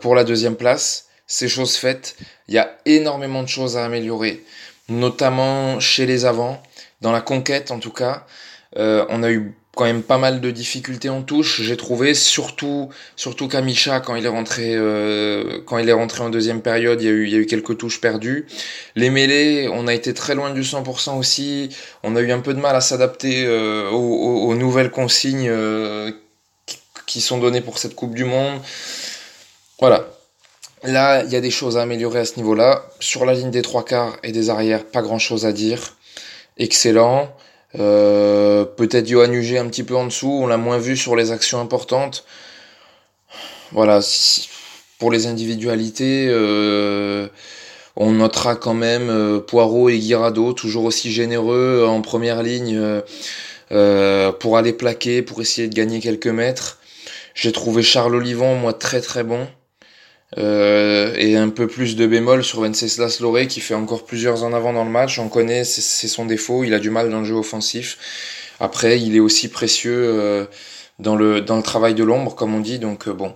pour 0.00 0.14
la 0.14 0.24
deuxième 0.24 0.56
place. 0.56 1.06
C'est 1.26 1.48
chose 1.48 1.76
faite. 1.76 2.16
Il 2.46 2.54
y 2.54 2.58
a 2.58 2.78
énormément 2.86 3.42
de 3.42 3.48
choses 3.48 3.76
à 3.76 3.84
améliorer, 3.84 4.44
notamment 4.88 5.80
chez 5.80 6.06
les 6.06 6.24
avants, 6.24 6.62
dans 7.00 7.12
la 7.12 7.20
conquête 7.20 7.70
en 7.70 7.78
tout 7.78 7.90
cas. 7.90 8.24
Euh, 8.76 9.04
on 9.08 9.22
a 9.22 9.30
eu 9.30 9.54
quand 9.74 9.84
même 9.84 10.02
pas 10.02 10.18
mal 10.18 10.40
de 10.40 10.50
difficultés 10.50 11.08
en 11.08 11.22
touche, 11.22 11.62
j'ai 11.62 11.76
trouvé, 11.76 12.12
surtout 12.12 12.88
surtout 13.14 13.46
Kamisha 13.46 14.00
quand 14.00 14.16
il 14.16 14.26
est 14.26 14.28
rentré 14.28 14.74
euh, 14.74 15.60
quand 15.66 15.78
il 15.78 15.88
est 15.88 15.92
rentré 15.92 16.24
en 16.24 16.30
deuxième 16.30 16.62
période, 16.62 17.00
il 17.00 17.28
y 17.28 17.34
a 17.34 17.38
eu 17.38 17.46
quelques 17.46 17.78
touches 17.78 18.00
perdues. 18.00 18.46
Les 18.96 19.08
mêlées, 19.08 19.68
on 19.72 19.86
a 19.86 19.94
été 19.94 20.12
très 20.14 20.34
loin 20.34 20.50
du 20.50 20.62
100% 20.62 21.16
aussi. 21.16 21.68
On 22.02 22.16
a 22.16 22.20
eu 22.20 22.32
un 22.32 22.40
peu 22.40 22.54
de 22.54 22.60
mal 22.60 22.74
à 22.74 22.80
s'adapter 22.80 23.44
euh, 23.46 23.88
aux, 23.90 24.54
nouvelles 24.54 24.90
consignes 24.90 25.52
qui 27.06 27.20
sont 27.20 27.38
données 27.38 27.60
pour 27.60 27.78
cette 27.78 27.94
Coupe 27.94 28.14
du 28.14 28.24
Monde. 28.24 28.60
Voilà. 29.78 30.08
Là, 30.84 31.24
il 31.24 31.30
y 31.30 31.36
a 31.36 31.40
des 31.40 31.50
choses 31.50 31.76
à 31.76 31.82
améliorer 31.82 32.20
à 32.20 32.24
ce 32.24 32.36
niveau-là. 32.36 32.84
Sur 33.00 33.24
la 33.24 33.34
ligne 33.34 33.50
des 33.50 33.62
trois 33.62 33.84
quarts 33.84 34.16
et 34.22 34.32
des 34.32 34.50
arrières, 34.50 34.84
pas 34.84 35.02
grand-chose 35.02 35.46
à 35.46 35.52
dire. 35.52 35.96
Excellent. 36.56 37.32
Euh, 37.74 38.64
peut-être 38.64 39.06
Johan 39.06 39.32
Huget 39.32 39.58
un 39.58 39.66
petit 39.66 39.82
peu 39.82 39.96
en 39.96 40.06
dessous, 40.06 40.30
on 40.30 40.46
l'a 40.46 40.56
moins 40.56 40.78
vu 40.78 40.96
sur 40.96 41.16
les 41.16 41.32
actions 41.32 41.60
importantes. 41.60 42.24
Voilà, 43.72 44.00
pour 44.98 45.10
les 45.10 45.26
individualités, 45.26 46.26
euh, 46.30 47.28
on 47.96 48.12
notera 48.12 48.56
quand 48.56 48.74
même 48.74 49.10
euh, 49.10 49.40
Poirot 49.40 49.90
et 49.90 49.98
Guirado, 49.98 50.52
toujours 50.54 50.84
aussi 50.84 51.12
généreux 51.12 51.84
en 51.86 52.00
première 52.00 52.42
ligne 52.42 53.02
pour 53.68 54.56
aller 54.56 54.72
plaquer, 54.72 55.20
pour 55.22 55.42
essayer 55.42 55.68
de 55.68 55.74
gagner 55.74 56.00
quelques 56.00 56.26
mètres. 56.26 56.78
J'ai 57.34 57.52
trouvé 57.52 57.82
Charles 57.82 58.16
Olivon, 58.16 58.56
moi, 58.56 58.72
très 58.72 59.00
très 59.02 59.24
bon. 59.24 59.46
Euh, 60.36 61.14
et 61.16 61.36
un 61.36 61.48
peu 61.48 61.66
plus 61.66 61.96
de 61.96 62.06
bémol 62.06 62.44
sur 62.44 62.60
Venceslas 62.60 63.18
Loré 63.20 63.46
qui 63.46 63.60
fait 63.60 63.72
encore 63.74 64.04
plusieurs 64.04 64.44
en 64.44 64.52
avant 64.52 64.74
dans 64.74 64.84
le 64.84 64.90
match. 64.90 65.18
On 65.18 65.28
connaît, 65.28 65.64
c'est 65.64 66.08
son 66.08 66.26
défaut, 66.26 66.64
il 66.64 66.74
a 66.74 66.78
du 66.78 66.90
mal 66.90 67.10
dans 67.10 67.20
le 67.20 67.24
jeu 67.24 67.34
offensif. 67.34 67.98
Après, 68.60 69.00
il 69.00 69.16
est 69.16 69.20
aussi 69.20 69.48
précieux 69.48 69.96
euh, 69.96 70.44
dans, 70.98 71.16
le, 71.16 71.40
dans 71.40 71.56
le 71.56 71.62
travail 71.62 71.94
de 71.94 72.04
l'ombre, 72.04 72.34
comme 72.34 72.54
on 72.54 72.60
dit, 72.60 72.78
donc 72.78 73.08
euh, 73.08 73.12
bon. 73.12 73.34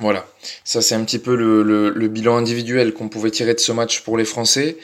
Voilà, 0.00 0.26
ça 0.64 0.82
c'est 0.82 0.96
un 0.96 1.04
petit 1.04 1.20
peu 1.20 1.36
le, 1.36 1.62
le, 1.62 1.90
le 1.90 2.08
bilan 2.08 2.36
individuel 2.36 2.92
qu'on 2.92 3.08
pouvait 3.08 3.30
tirer 3.30 3.54
de 3.54 3.60
ce 3.60 3.70
match 3.70 4.00
pour 4.00 4.18
les 4.18 4.24
Français. 4.24 4.76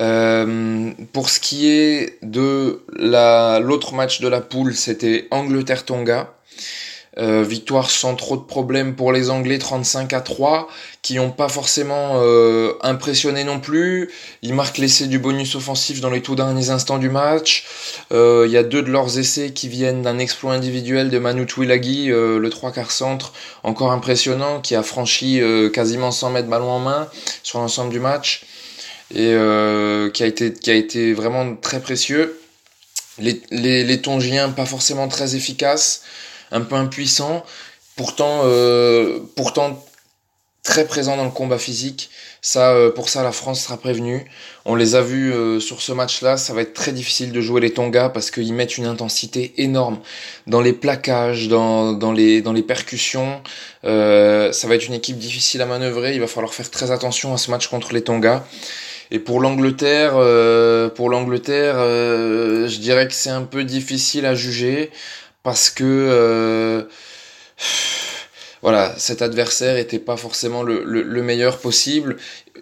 Euh, 0.00 0.90
pour 1.12 1.30
ce 1.30 1.38
qui 1.38 1.68
est 1.68 2.18
de 2.22 2.82
l'autre 2.96 3.94
match 3.94 4.20
de 4.20 4.26
la 4.26 4.40
poule, 4.40 4.74
c'était 4.74 5.28
Angleterre-Tonga. 5.30 6.34
Euh, 7.16 7.44
victoire 7.44 7.90
sans 7.90 8.16
trop 8.16 8.36
de 8.36 8.42
problèmes 8.42 8.96
pour 8.96 9.12
les 9.12 9.30
Anglais, 9.30 9.58
35 9.58 10.12
à 10.12 10.20
3, 10.20 10.68
qui 11.00 11.14
n'ont 11.14 11.30
pas 11.30 11.48
forcément 11.48 12.14
euh, 12.16 12.72
impressionné 12.80 13.44
non 13.44 13.60
plus. 13.60 14.10
Ils 14.42 14.52
marquent 14.52 14.78
l'essai 14.78 15.06
du 15.06 15.20
bonus 15.20 15.54
offensif 15.54 16.00
dans 16.00 16.10
les 16.10 16.22
tout 16.22 16.34
derniers 16.34 16.70
instants 16.70 16.98
du 16.98 17.10
match. 17.10 17.66
Il 18.10 18.50
y 18.50 18.56
a 18.56 18.64
deux 18.64 18.82
de 18.82 18.90
leurs 18.90 19.18
essais 19.18 19.52
qui 19.52 19.68
viennent 19.68 20.02
d'un 20.02 20.18
exploit 20.18 20.54
individuel 20.54 21.08
de 21.08 21.18
Manu 21.18 21.46
Twilagi, 21.46 22.06
le 22.08 22.48
trois 22.48 22.72
quarts 22.72 22.90
centre, 22.90 23.32
encore 23.62 23.92
impressionnant, 23.92 24.60
qui 24.60 24.74
a 24.74 24.82
franchi 24.82 25.40
quasiment 25.72 26.10
100 26.10 26.30
mètres 26.30 26.48
ballon 26.48 26.70
en 26.70 26.80
main 26.80 27.08
sur 27.42 27.60
l'ensemble 27.60 27.90
du 27.90 28.00
match 28.00 28.44
et 29.14 29.36
qui, 30.12 30.22
a 30.22 30.74
été, 30.74 31.12
vraiment 31.12 31.54
très 31.56 31.80
précieux. 31.80 32.38
Les, 33.18 33.40
les, 33.50 33.84
les 33.84 34.00
Tongiens, 34.00 34.50
pas 34.50 34.66
forcément 34.66 35.06
très 35.06 35.36
efficaces, 35.36 36.02
un 36.54 36.62
peu 36.62 36.76
impuissants, 36.76 37.44
pourtant, 37.96 38.42
euh, 38.44 39.20
pourtant 39.36 39.84
très 40.64 40.86
présents 40.86 41.18
dans 41.18 41.24
le 41.24 41.30
combat 41.30 41.58
physique. 41.58 42.10
Ça, 42.40 42.72
euh, 42.72 42.90
pour 42.90 43.08
ça, 43.08 43.22
la 43.22 43.32
France 43.32 43.62
sera 43.62 43.76
prévenue. 43.76 44.24
On 44.64 44.74
les 44.74 44.94
a 44.94 45.02
vus 45.02 45.32
euh, 45.32 45.60
sur 45.60 45.82
ce 45.82 45.92
match-là. 45.92 46.36
Ça 46.38 46.54
va 46.54 46.62
être 46.62 46.72
très 46.72 46.92
difficile 46.92 47.32
de 47.32 47.40
jouer 47.40 47.60
les 47.60 47.70
Tonga 47.70 48.08
parce 48.08 48.30
qu'ils 48.30 48.52
mettent 48.54 48.78
une 48.78 48.86
intensité 48.86 49.52
énorme 49.58 49.98
dans 50.46 50.62
les 50.62 50.72
plaquages, 50.72 51.48
dans, 51.48 51.92
dans, 51.92 52.12
les, 52.12 52.40
dans 52.40 52.52
les 52.52 52.62
percussions. 52.62 53.42
Euh, 53.84 54.52
ça 54.52 54.66
va 54.66 54.74
être 54.74 54.86
une 54.86 54.94
équipe 54.94 55.18
difficile 55.18 55.60
à 55.60 55.66
manœuvrer. 55.66 56.14
Il 56.14 56.20
va 56.20 56.26
falloir 56.26 56.52
faire 56.54 56.70
très 56.70 56.90
attention 56.90 57.34
à 57.34 57.36
ce 57.36 57.50
match 57.50 57.68
contre 57.68 57.92
les 57.92 58.02
Tonga. 58.02 58.46
Et 59.10 59.18
pour 59.18 59.40
l'Angleterre, 59.40 60.14
euh, 60.16 60.88
pour 60.88 61.10
l'Angleterre, 61.10 61.76
je 61.76 62.78
dirais 62.78 63.06
que 63.06 63.14
c'est 63.14 63.30
un 63.30 63.42
peu 63.42 63.64
difficile 63.64 64.24
à 64.24 64.34
juger 64.34 64.90
parce 65.44 65.70
que 65.70 65.84
euh, 65.84 66.82
voilà, 68.62 68.94
cet 68.98 69.22
adversaire 69.22 69.76
était 69.76 70.00
pas 70.00 70.16
forcément 70.16 70.64
le, 70.64 70.82
le, 70.84 71.02
le 71.02 71.22
meilleur 71.22 71.58
possible. 71.58 72.16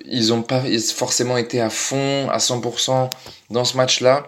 Ils 0.04 0.32
ont 0.34 0.42
pas 0.42 0.62
forcément 0.94 1.38
été 1.38 1.60
à 1.60 1.70
fond, 1.70 2.28
à 2.28 2.38
100% 2.38 3.08
dans 3.50 3.64
ce 3.64 3.76
match-là. 3.78 4.26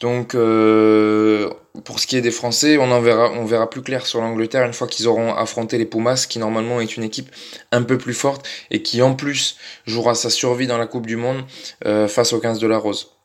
Donc, 0.00 0.34
euh, 0.34 1.48
pour 1.84 2.00
ce 2.00 2.06
qui 2.06 2.18
est 2.18 2.20
des 2.20 2.30
Français, 2.30 2.76
on 2.76 2.90
en 2.90 3.00
verra, 3.00 3.30
on 3.32 3.46
verra 3.46 3.70
plus 3.70 3.80
clair 3.80 4.06
sur 4.06 4.20
l'Angleterre 4.20 4.66
une 4.66 4.74
fois 4.74 4.86
qu'ils 4.86 5.08
auront 5.08 5.34
affronté 5.34 5.78
les 5.78 5.86
Pumas, 5.86 6.26
qui 6.28 6.38
normalement 6.38 6.82
est 6.82 6.98
une 6.98 7.02
équipe 7.02 7.30
un 7.72 7.82
peu 7.82 7.96
plus 7.96 8.12
forte 8.12 8.46
et 8.70 8.82
qui 8.82 9.00
en 9.00 9.14
plus 9.14 9.56
jouera 9.86 10.14
sa 10.14 10.28
survie 10.28 10.66
dans 10.66 10.78
la 10.78 10.86
Coupe 10.86 11.06
du 11.06 11.16
Monde 11.16 11.44
euh, 11.86 12.08
face 12.08 12.34
aux 12.34 12.40
15 12.40 12.58
de 12.58 12.66
la 12.66 12.76
Rose. 12.76 13.15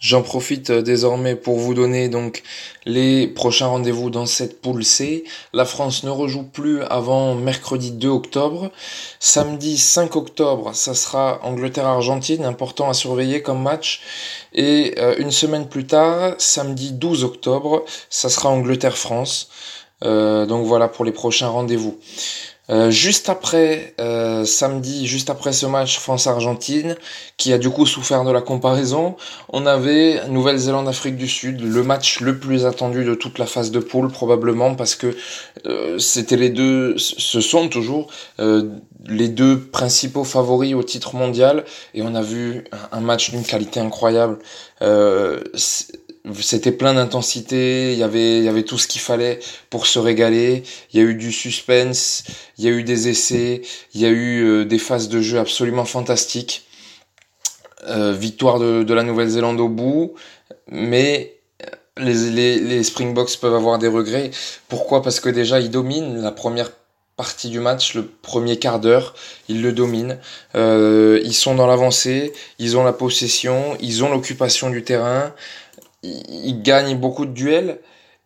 J'en 0.00 0.22
profite 0.22 0.70
euh, 0.70 0.80
désormais 0.80 1.36
pour 1.36 1.58
vous 1.58 1.74
donner 1.74 2.08
donc 2.08 2.42
les 2.86 3.28
prochains 3.28 3.66
rendez-vous 3.66 4.08
dans 4.08 4.24
cette 4.24 4.62
poule 4.62 4.82
C. 4.82 5.24
La 5.52 5.66
France 5.66 6.04
ne 6.04 6.10
rejoue 6.10 6.42
plus 6.42 6.82
avant 6.84 7.34
mercredi 7.34 7.90
2 7.90 8.08
octobre. 8.08 8.70
Samedi 9.18 9.76
5 9.76 10.16
octobre, 10.16 10.70
ça 10.74 10.94
sera 10.94 11.40
Angleterre-Argentine, 11.42 12.46
important 12.46 12.88
à 12.88 12.94
surveiller 12.94 13.42
comme 13.42 13.62
match. 13.62 14.00
Et 14.54 14.94
euh, 14.96 15.16
une 15.18 15.30
semaine 15.30 15.68
plus 15.68 15.86
tard, 15.86 16.34
samedi 16.38 16.92
12 16.92 17.24
octobre, 17.24 17.84
ça 18.08 18.30
sera 18.30 18.48
Angleterre-France. 18.48 19.50
Euh, 20.02 20.46
donc 20.46 20.64
voilà 20.64 20.88
pour 20.88 21.04
les 21.04 21.12
prochains 21.12 21.48
rendez-vous. 21.48 21.98
Euh, 22.70 22.90
juste 22.90 23.28
après 23.28 23.94
euh, 24.00 24.44
samedi, 24.44 25.06
juste 25.06 25.28
après 25.28 25.52
ce 25.52 25.66
match 25.66 25.98
France-Argentine, 25.98 26.96
qui 27.36 27.52
a 27.52 27.58
du 27.58 27.68
coup 27.68 27.84
souffert 27.84 28.24
de 28.24 28.30
la 28.30 28.40
comparaison, 28.40 29.16
on 29.48 29.66
avait 29.66 30.26
Nouvelle-Zélande-Afrique 30.28 31.16
du 31.16 31.26
Sud, 31.26 31.60
le 31.60 31.82
match 31.82 32.20
le 32.20 32.38
plus 32.38 32.66
attendu 32.66 33.04
de 33.04 33.14
toute 33.14 33.38
la 33.38 33.46
phase 33.46 33.72
de 33.72 33.80
poule 33.80 34.10
probablement 34.10 34.76
parce 34.76 34.94
que 34.94 35.16
euh, 35.66 35.98
c'était 35.98 36.36
les 36.36 36.50
deux, 36.50 36.96
ce 36.96 37.40
sont 37.40 37.68
toujours 37.68 38.08
les 39.06 39.28
deux 39.28 39.58
principaux 39.58 40.24
favoris 40.24 40.74
au 40.74 40.82
titre 40.82 41.14
mondial 41.16 41.64
et 41.94 42.02
on 42.02 42.14
a 42.14 42.22
vu 42.22 42.64
un 42.92 43.00
match 43.00 43.30
d'une 43.30 43.42
qualité 43.42 43.80
incroyable 43.80 44.38
c'était 46.40 46.72
plein 46.72 46.94
d'intensité, 46.94 47.92
il 47.92 47.98
y 47.98 48.02
avait 48.02 48.38
il 48.38 48.44
y 48.44 48.48
avait 48.48 48.62
tout 48.62 48.78
ce 48.78 48.86
qu'il 48.86 49.00
fallait 49.00 49.40
pour 49.70 49.86
se 49.86 49.98
régaler, 49.98 50.62
il 50.92 51.00
y 51.00 51.02
a 51.02 51.06
eu 51.06 51.14
du 51.14 51.32
suspense, 51.32 52.24
il 52.58 52.64
y 52.64 52.68
a 52.68 52.70
eu 52.70 52.82
des 52.82 53.08
essais, 53.08 53.62
il 53.94 54.00
y 54.00 54.06
a 54.06 54.10
eu 54.10 54.44
euh, 54.44 54.64
des 54.64 54.78
phases 54.78 55.08
de 55.08 55.20
jeu 55.20 55.38
absolument 55.38 55.84
fantastiques. 55.84 56.66
Euh, 57.88 58.12
victoire 58.12 58.58
de, 58.58 58.82
de 58.82 58.94
la 58.94 59.02
Nouvelle-Zélande 59.02 59.58
au 59.58 59.70
bout, 59.70 60.12
mais 60.70 61.38
les, 61.96 62.30
les, 62.30 62.58
les 62.58 62.82
Springboks 62.82 63.38
peuvent 63.40 63.54
avoir 63.54 63.78
des 63.78 63.88
regrets. 63.88 64.30
Pourquoi? 64.68 65.00
Parce 65.00 65.18
que 65.18 65.30
déjà 65.30 65.60
ils 65.60 65.70
dominent 65.70 66.20
la 66.20 66.30
première 66.30 66.72
partie 67.16 67.48
du 67.48 67.58
match, 67.58 67.94
le 67.94 68.06
premier 68.06 68.58
quart 68.58 68.80
d'heure, 68.80 69.14
ils 69.48 69.62
le 69.62 69.72
dominent. 69.72 70.18
Euh, 70.54 71.20
ils 71.24 71.34
sont 71.34 71.54
dans 71.54 71.66
l'avancée, 71.66 72.34
ils 72.58 72.76
ont 72.76 72.84
la 72.84 72.92
possession, 72.92 73.76
ils 73.80 74.04
ont 74.04 74.10
l'occupation 74.10 74.68
du 74.68 74.82
terrain 74.84 75.34
il, 76.02 76.62
gagne 76.62 76.96
beaucoup 76.98 77.26
de 77.26 77.32
duels 77.32 77.80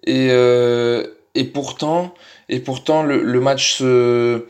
et, 0.04 0.28
euh, 0.30 1.06
et 1.34 1.44
pourtant, 1.44 2.14
et 2.48 2.60
pourtant 2.60 3.02
le, 3.02 3.22
le, 3.22 3.40
match 3.40 3.74
se 3.74 4.46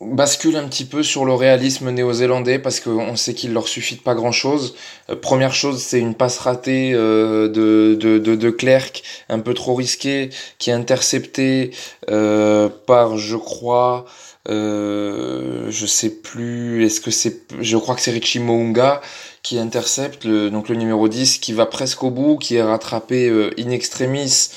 bascule 0.00 0.56
un 0.56 0.68
petit 0.68 0.84
peu 0.84 1.02
sur 1.02 1.24
le 1.24 1.34
réalisme 1.34 1.90
néo-zélandais 1.90 2.58
parce 2.58 2.80
qu'on 2.80 3.16
sait 3.16 3.34
qu'il 3.34 3.52
leur 3.52 3.66
suffit 3.66 3.96
de 3.96 4.00
pas 4.00 4.14
grand 4.14 4.32
chose. 4.32 4.76
Euh, 5.10 5.16
première 5.16 5.54
chose, 5.54 5.82
c'est 5.82 5.98
une 5.98 6.14
passe 6.14 6.38
ratée 6.38 6.92
euh, 6.94 7.48
de, 7.48 7.96
de, 7.98 8.18
de, 8.18 8.36
de, 8.36 8.50
Clerc, 8.50 9.02
un 9.28 9.40
peu 9.40 9.54
trop 9.54 9.74
risquée, 9.74 10.30
qui 10.58 10.70
est 10.70 10.74
interceptée 10.74 11.72
euh, 12.10 12.68
par, 12.86 13.16
je 13.16 13.36
crois, 13.36 14.04
euh, 14.48 15.70
je 15.70 15.86
sais 15.86 16.10
plus, 16.10 16.84
est-ce 16.84 17.00
que 17.00 17.10
c'est, 17.10 17.42
je 17.60 17.76
crois 17.76 17.94
que 17.94 18.00
c'est 18.00 18.10
Richie 18.10 18.38
Mounga 18.38 19.00
qui 19.42 19.58
intercepte, 19.58 20.24
le, 20.24 20.50
donc 20.50 20.70
numéro 20.70 21.08
10, 21.08 21.38
qui 21.38 21.52
va 21.52 21.66
presque 21.66 22.02
au 22.02 22.10
bout, 22.10 22.36
qui 22.38 22.56
est 22.56 22.62
rattrapé 22.62 23.28
euh, 23.28 23.50
in 23.58 23.70
extremis 23.70 24.50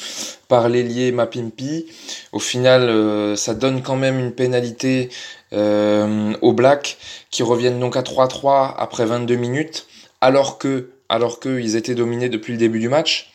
par 0.47 0.69
l'ailier 0.69 1.11
Mapimpi. 1.11 1.87
Au 2.31 2.39
final, 2.39 2.83
euh, 2.83 3.35
ça 3.35 3.53
donne 3.53 3.81
quand 3.81 3.97
même 3.97 4.19
une 4.19 4.31
pénalité 4.31 5.09
aux 5.53 6.53
Blacks, 6.53 6.97
qui 7.29 7.43
reviennent 7.43 7.81
donc 7.81 7.97
à 7.97 8.03
3-3 8.03 8.73
après 8.77 9.05
22 9.05 9.35
minutes, 9.35 9.85
alors 10.21 10.57
que, 10.57 10.91
alors 11.09 11.41
qu'ils 11.41 11.75
étaient 11.75 11.93
dominés 11.93 12.29
depuis 12.29 12.53
le 12.53 12.57
début 12.57 12.79
du 12.79 12.87
match. 12.87 13.33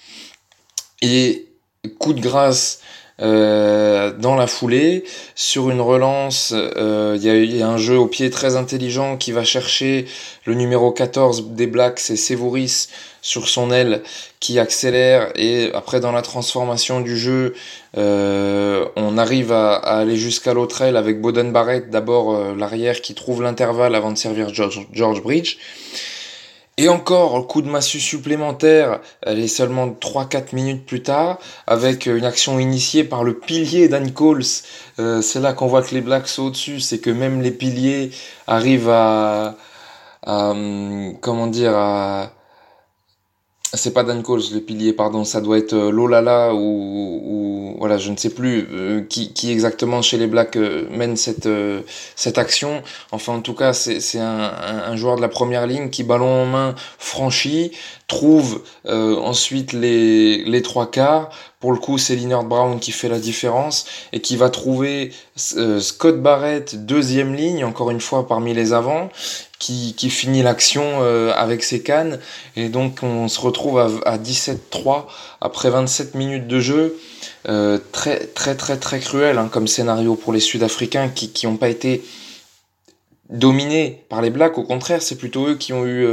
Et 1.02 1.46
coup 1.98 2.14
de 2.14 2.20
grâce 2.22 2.80
euh, 3.23 4.12
dans 4.12 4.35
la 4.35 4.46
foulée. 4.46 5.04
Sur 5.35 5.70
une 5.70 5.80
relance, 5.80 6.52
euh, 6.54 7.16
il 7.18 7.56
y, 7.56 7.62
a 7.62 7.68
un 7.68 7.78
jeu 7.78 7.99
au 7.99 8.06
pied 8.06 8.28
très 8.28 8.56
intelligent 8.56 9.16
qui 9.16 9.32
va 9.32 9.42
chercher 9.42 10.04
le 10.44 10.52
numéro 10.52 10.92
14 10.92 11.52
des 11.52 11.66
Blacks, 11.66 11.99
c'est 11.99 12.16
Sevouris 12.16 12.88
sur 13.23 13.49
son 13.49 13.73
aile 13.73 14.02
qui 14.38 14.58
accélère 14.58 15.32
et 15.35 15.70
après 15.73 15.99
dans 15.99 16.12
la 16.12 16.23
transformation 16.23 17.00
du 17.00 17.16
jeu, 17.16 17.54
euh, 17.96 18.85
on 18.96 19.16
arrive 19.16 19.50
à, 19.50 19.76
aller 19.76 20.16
jusqu'à 20.16 20.52
l'autre 20.52 20.82
aile 20.82 20.96
avec 20.99 21.20
Boden 21.20 21.52
Barrett, 21.52 21.88
d'abord 21.90 22.54
l'arrière 22.54 23.00
qui 23.00 23.14
trouve 23.14 23.42
l'intervalle 23.42 23.94
avant 23.94 24.12
de 24.12 24.18
servir 24.18 24.52
George, 24.52 24.87
George 24.92 25.23
Bridge. 25.23 25.56
Et 26.78 26.90
encore, 26.90 27.47
coup 27.47 27.62
de 27.62 27.71
massue 27.71 28.00
supplémentaire, 28.00 29.00
elle 29.23 29.38
est 29.38 29.49
seulement 29.49 29.88
3-4 29.88 30.54
minutes 30.54 30.85
plus 30.85 31.02
tard, 31.02 31.38
avec 31.66 32.04
une 32.04 32.25
action 32.26 32.59
initiée 32.59 33.02
par 33.02 33.25
le 33.25 33.38
pilier 33.38 33.88
Dan 33.88 34.12
Coles. 34.12 34.42
Euh, 34.99 35.23
c'est 35.23 35.40
là 35.40 35.54
qu'on 35.54 35.68
voit 35.68 35.83
que 35.83 35.95
les 35.95 36.02
Blacks 36.02 36.28
sont 36.28 36.45
au-dessus, 36.45 36.80
c'est 36.80 36.99
que 36.99 37.09
même 37.09 37.40
les 37.40 37.50
piliers 37.50 38.11
arrivent 38.47 38.90
à, 38.90 39.56
hum, 40.26 41.16
comment 41.23 41.47
dire, 41.47 41.73
c'est 43.75 43.92
pas 43.92 44.04
Dan 44.04 44.23
Coles 44.23 44.42
le 44.52 44.61
pilier, 44.61 44.92
pardon, 44.92 45.25
ça 45.25 45.40
doit 45.40 45.58
être 45.58 45.73
euh, 45.73 45.90
Lolala 45.90 46.54
ou, 46.54 46.58
ou 47.25 47.76
voilà, 47.78 47.99
je 47.99 48.11
ne 48.11 48.16
sais 48.16 48.30
plus 48.30 48.68
euh, 48.73 49.02
qui, 49.08 49.32
qui, 49.32 49.50
exactement 49.50 50.02
chez 50.02 50.16
les 50.18 50.26
Blacks 50.26 50.56
euh, 50.56 50.87
mène 50.90 51.16
cette, 51.16 51.49
cette 52.14 52.38
action. 52.38 52.82
Enfin, 53.11 53.35
en 53.35 53.40
tout 53.40 53.54
cas, 53.54 53.73
c'est 53.73 54.18
un, 54.18 54.52
un, 54.87 54.96
joueur 54.96 55.16
de 55.16 55.20
la 55.20 55.28
première 55.28 55.66
ligne 55.66 55.90
qui, 55.90 56.04
ballon 56.04 56.42
en 56.42 56.46
main, 56.46 56.75
franchit, 56.99 57.73
trouve 58.06 58.62
ensuite 58.86 59.72
les, 59.72 60.44
les 60.44 60.62
trois 60.62 60.90
quarts. 60.90 61.30
Pour 61.58 61.72
le 61.72 61.78
coup, 61.78 61.98
c'est 61.98 62.14
Leonard 62.14 62.44
Brown 62.44 62.78
qui 62.78 62.92
fait 62.92 63.08
la 63.08 63.18
différence 63.18 63.86
et 64.12 64.20
qui 64.20 64.36
va 64.36 64.50
trouver 64.50 65.12
Scott 65.36 66.22
Barrett, 66.22 66.86
deuxième 66.86 67.34
ligne, 67.34 67.64
encore 67.64 67.90
une 67.90 68.00
fois 68.00 68.28
parmi 68.28 68.54
les 68.54 68.72
avants, 68.72 69.10
qui, 69.58 69.94
qui 69.96 70.10
finit 70.10 70.42
l'action 70.42 70.82
euh, 71.00 71.32
avec 71.34 71.64
ses 71.64 71.82
cannes. 71.82 72.20
Et 72.56 72.68
donc 72.68 73.00
on 73.02 73.28
se 73.28 73.40
retrouve 73.40 73.78
à, 73.78 73.88
à 74.04 74.18
17-3 74.18 75.06
après 75.40 75.70
27 75.70 76.14
minutes 76.14 76.46
de 76.46 76.60
jeu. 76.60 76.98
Euh, 77.48 77.78
très 77.92 78.26
très 78.26 78.54
très 78.56 78.76
très 78.76 78.98
cruel 78.98 79.38
hein, 79.38 79.48
comme 79.50 79.68
scénario 79.68 80.16
pour 80.16 80.32
les 80.32 80.40
Sud-Africains 80.40 81.08
qui 81.08 81.46
n'ont 81.46 81.56
pas 81.56 81.68
été 81.68 82.04
dominés 83.30 84.04
par 84.08 84.22
les 84.22 84.30
Blacks. 84.30 84.58
Au 84.58 84.64
contraire, 84.64 85.02
c'est 85.02 85.16
plutôt 85.16 85.48
eux 85.48 85.56
qui 85.56 85.72
ont 85.72 85.84
eu... 85.84 86.06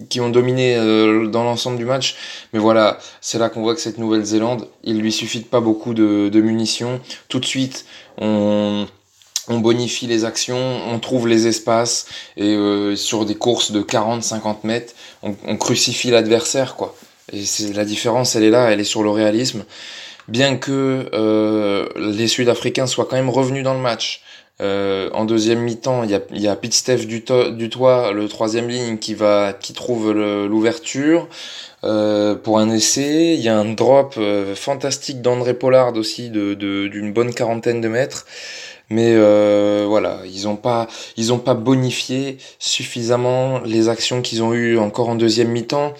Euh, 0.00 0.04
qui 0.08 0.20
ont 0.20 0.30
dominé 0.30 0.76
dans 0.76 1.44
l'ensemble 1.44 1.78
du 1.78 1.84
match. 1.84 2.16
Mais 2.52 2.58
voilà, 2.58 2.98
c'est 3.20 3.38
là 3.38 3.48
qu'on 3.48 3.62
voit 3.62 3.74
que 3.74 3.80
cette 3.80 3.98
Nouvelle-Zélande, 3.98 4.68
il 4.84 5.00
lui 5.00 5.12
suffit 5.12 5.40
pas 5.40 5.60
beaucoup 5.60 5.94
de, 5.94 6.40
munitions. 6.40 7.00
Tout 7.28 7.40
de 7.40 7.46
suite, 7.46 7.84
on 8.18 8.86
on 9.48 9.58
bonifie 9.58 10.06
les 10.06 10.24
actions, 10.24 10.80
on 10.88 11.00
trouve 11.00 11.26
les 11.26 11.46
espaces 11.48 12.06
et 12.36 12.54
euh, 12.54 12.94
sur 12.94 13.26
des 13.26 13.34
courses 13.34 13.72
de 13.72 13.82
40-50 13.82 14.58
mètres, 14.64 14.94
on, 15.22 15.56
crucifie 15.56 16.10
l'adversaire 16.10 16.76
quoi. 16.76 16.94
Et 17.32 17.42
la 17.74 17.84
différence, 17.84 18.36
elle 18.36 18.44
est 18.44 18.50
là, 18.50 18.70
elle 18.70 18.80
est 18.80 18.84
sur 18.84 19.02
le 19.02 19.10
réalisme. 19.10 19.64
Bien 20.30 20.56
que 20.56 21.10
euh, 21.12 21.88
les 21.96 22.28
Sud-Africains 22.28 22.86
soient 22.86 23.04
quand 23.04 23.16
même 23.16 23.30
revenus 23.30 23.64
dans 23.64 23.74
le 23.74 23.80
match. 23.80 24.22
Euh, 24.60 25.10
en 25.12 25.24
deuxième 25.24 25.60
mi-temps, 25.60 26.04
il 26.04 26.10
y 26.10 26.14
a, 26.14 26.20
y 26.32 26.46
a 26.46 26.54
Pete 26.54 26.74
Steph 26.74 27.06
du, 27.06 27.24
toit, 27.24 28.12
le 28.12 28.28
troisième 28.28 28.68
ligne, 28.68 28.98
qui 28.98 29.14
va, 29.14 29.52
qui 29.52 29.72
trouve 29.72 30.12
l'ouverture 30.12 31.28
pour 31.80 32.58
un 32.58 32.70
essai. 32.70 33.34
Il 33.34 33.40
y 33.40 33.48
a 33.48 33.58
un 33.58 33.72
drop 33.72 34.18
fantastique 34.54 35.20
d'André 35.20 35.54
Pollard 35.54 35.96
aussi 35.96 36.30
de 36.30 36.54
d'une 36.54 37.12
bonne 37.12 37.34
quarantaine 37.34 37.80
de 37.80 37.88
mètres. 37.88 38.26
Mais 38.90 39.14
euh, 39.14 39.86
voilà, 39.88 40.18
ils 40.26 40.44
n'ont 40.44 40.56
pas, 40.56 40.88
ils 41.16 41.32
ont 41.32 41.38
pas 41.38 41.54
bonifié 41.54 42.38
suffisamment 42.58 43.60
les 43.60 43.88
actions 43.88 44.20
qu'ils 44.20 44.42
ont 44.42 44.52
eues 44.52 44.78
encore 44.78 45.08
en 45.08 45.14
deuxième 45.14 45.48
mi-temps. 45.48 45.94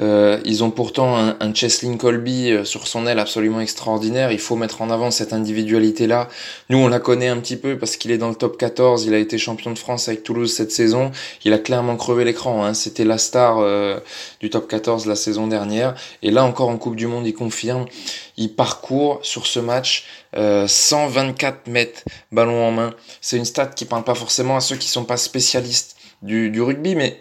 Euh, 0.00 0.40
ils 0.44 0.64
ont 0.64 0.72
pourtant 0.72 1.16
un, 1.16 1.36
un 1.38 1.54
Cheslin 1.54 1.96
Colby 1.96 2.50
euh, 2.50 2.64
sur 2.64 2.88
son 2.88 3.06
aile 3.06 3.20
absolument 3.20 3.60
extraordinaire. 3.60 4.32
Il 4.32 4.40
faut 4.40 4.56
mettre 4.56 4.82
en 4.82 4.90
avant 4.90 5.10
cette 5.10 5.32
individualité-là. 5.32 6.28
Nous, 6.68 6.78
on 6.78 6.88
la 6.88 6.98
connaît 6.98 7.28
un 7.28 7.38
petit 7.38 7.56
peu 7.56 7.78
parce 7.78 7.96
qu'il 7.96 8.10
est 8.10 8.18
dans 8.18 8.28
le 8.28 8.34
top 8.34 8.58
14. 8.58 9.04
Il 9.04 9.14
a 9.14 9.18
été 9.18 9.38
champion 9.38 9.70
de 9.70 9.78
France 9.78 10.08
avec 10.08 10.24
Toulouse 10.24 10.52
cette 10.52 10.72
saison. 10.72 11.12
Il 11.44 11.52
a 11.52 11.58
clairement 11.58 11.96
crevé 11.96 12.24
l'écran. 12.24 12.64
Hein. 12.64 12.74
C'était 12.74 13.04
la 13.04 13.18
star 13.18 13.58
euh, 13.58 14.00
du 14.40 14.50
top 14.50 14.68
14 14.68 15.06
la 15.06 15.16
saison 15.16 15.46
dernière. 15.46 15.94
Et 16.22 16.32
là 16.32 16.44
encore 16.44 16.70
en 16.70 16.76
Coupe 16.76 16.96
du 16.96 17.06
Monde, 17.06 17.26
il 17.26 17.34
confirme. 17.34 17.86
Il 18.36 18.52
parcourt 18.52 19.20
sur 19.22 19.46
ce 19.46 19.60
match 19.60 20.06
124 20.34 21.68
mètres 21.68 22.02
ballon 22.32 22.64
en 22.64 22.72
main. 22.72 22.94
C'est 23.20 23.36
une 23.36 23.44
stat 23.44 23.66
qui 23.66 23.84
parle 23.84 24.02
pas 24.02 24.16
forcément 24.16 24.56
à 24.56 24.60
ceux 24.60 24.74
qui 24.74 24.88
sont 24.88 25.04
pas 25.04 25.16
spécialistes 25.16 25.94
du, 26.22 26.50
du 26.50 26.60
rugby, 26.60 26.96
mais 26.96 27.20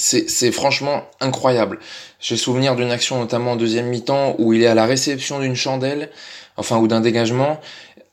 c'est 0.00 0.52
franchement 0.52 1.04
incroyable. 1.20 1.78
J'ai 2.20 2.36
souvenir 2.36 2.74
d'une 2.74 2.90
action 2.90 3.18
notamment 3.18 3.52
en 3.52 3.56
deuxième 3.56 3.86
mi-temps 3.86 4.36
où 4.38 4.52
il 4.52 4.62
est 4.62 4.66
à 4.66 4.74
la 4.74 4.86
réception 4.86 5.40
d'une 5.40 5.54
chandelle, 5.54 6.10
enfin 6.56 6.78
ou 6.78 6.88
d'un 6.88 7.00
dégagement, 7.00 7.60